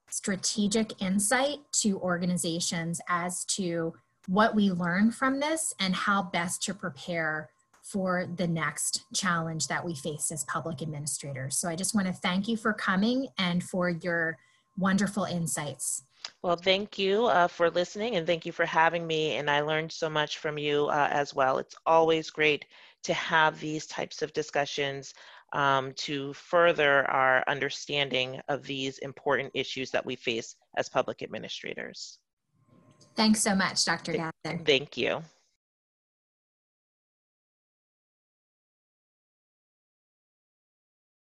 strategic 0.10 1.02
insight 1.02 1.60
to 1.72 2.00
organizations 2.00 3.00
as 3.10 3.46
to 3.46 3.94
what 4.28 4.56
we 4.56 4.72
learn 4.72 5.12
from 5.12 5.40
this 5.40 5.74
and 5.80 5.96
how 5.96 6.24
best 6.24 6.64
to 6.64 6.74
prepare 6.74 7.50
for 7.82 8.28
the 8.36 8.48
next 8.48 9.04
challenge 9.14 9.68
that 9.68 9.84
we 9.84 9.96
face 9.96 10.32
as 10.32 10.44
public 10.44 10.82
administrators. 10.82 11.58
So 11.58 11.68
I 11.68 11.76
just 11.76 11.96
want 11.96 12.08
to 12.08 12.14
thank 12.14 12.48
you 12.48 12.56
for 12.56 12.74
coming 12.74 13.28
and 13.38 13.64
for 13.64 13.90
your 13.90 14.38
wonderful 14.78 15.24
insights. 15.24 16.04
Well, 16.42 16.56
thank 16.56 16.98
you 16.98 17.26
uh, 17.26 17.48
for 17.50 17.70
listening 17.70 18.16
and 18.16 18.26
thank 18.26 18.46
you 18.46 18.54
for 18.54 18.66
having 18.66 19.06
me. 19.06 19.36
And 19.36 19.50
I 19.50 19.60
learned 19.60 19.92
so 19.92 20.10
much 20.10 20.38
from 20.38 20.58
you 20.58 20.88
uh, 20.88 21.10
as 21.12 21.34
well. 21.34 21.58
It's 21.58 21.76
always 21.86 22.30
great 22.30 22.66
to 23.04 23.14
have 23.14 23.60
these 23.60 23.86
types 23.88 24.22
of 24.22 24.32
discussions 24.32 25.14
um, 25.52 25.94
to 25.96 26.32
further 26.34 27.10
our 27.12 27.44
understanding 27.48 28.40
of 28.48 28.64
these 28.64 29.00
important 29.00 29.52
issues 29.54 29.92
that 29.92 30.06
we 30.06 30.16
face 30.16 30.56
as 30.78 30.88
public 30.88 31.22
administrators. 31.22 32.20
Thanks 33.16 33.42
so 33.42 33.54
much, 33.54 33.84
Dr. 33.84 34.14
Gadson. 34.14 34.66
Thank 34.66 34.96
you. 34.96 35.22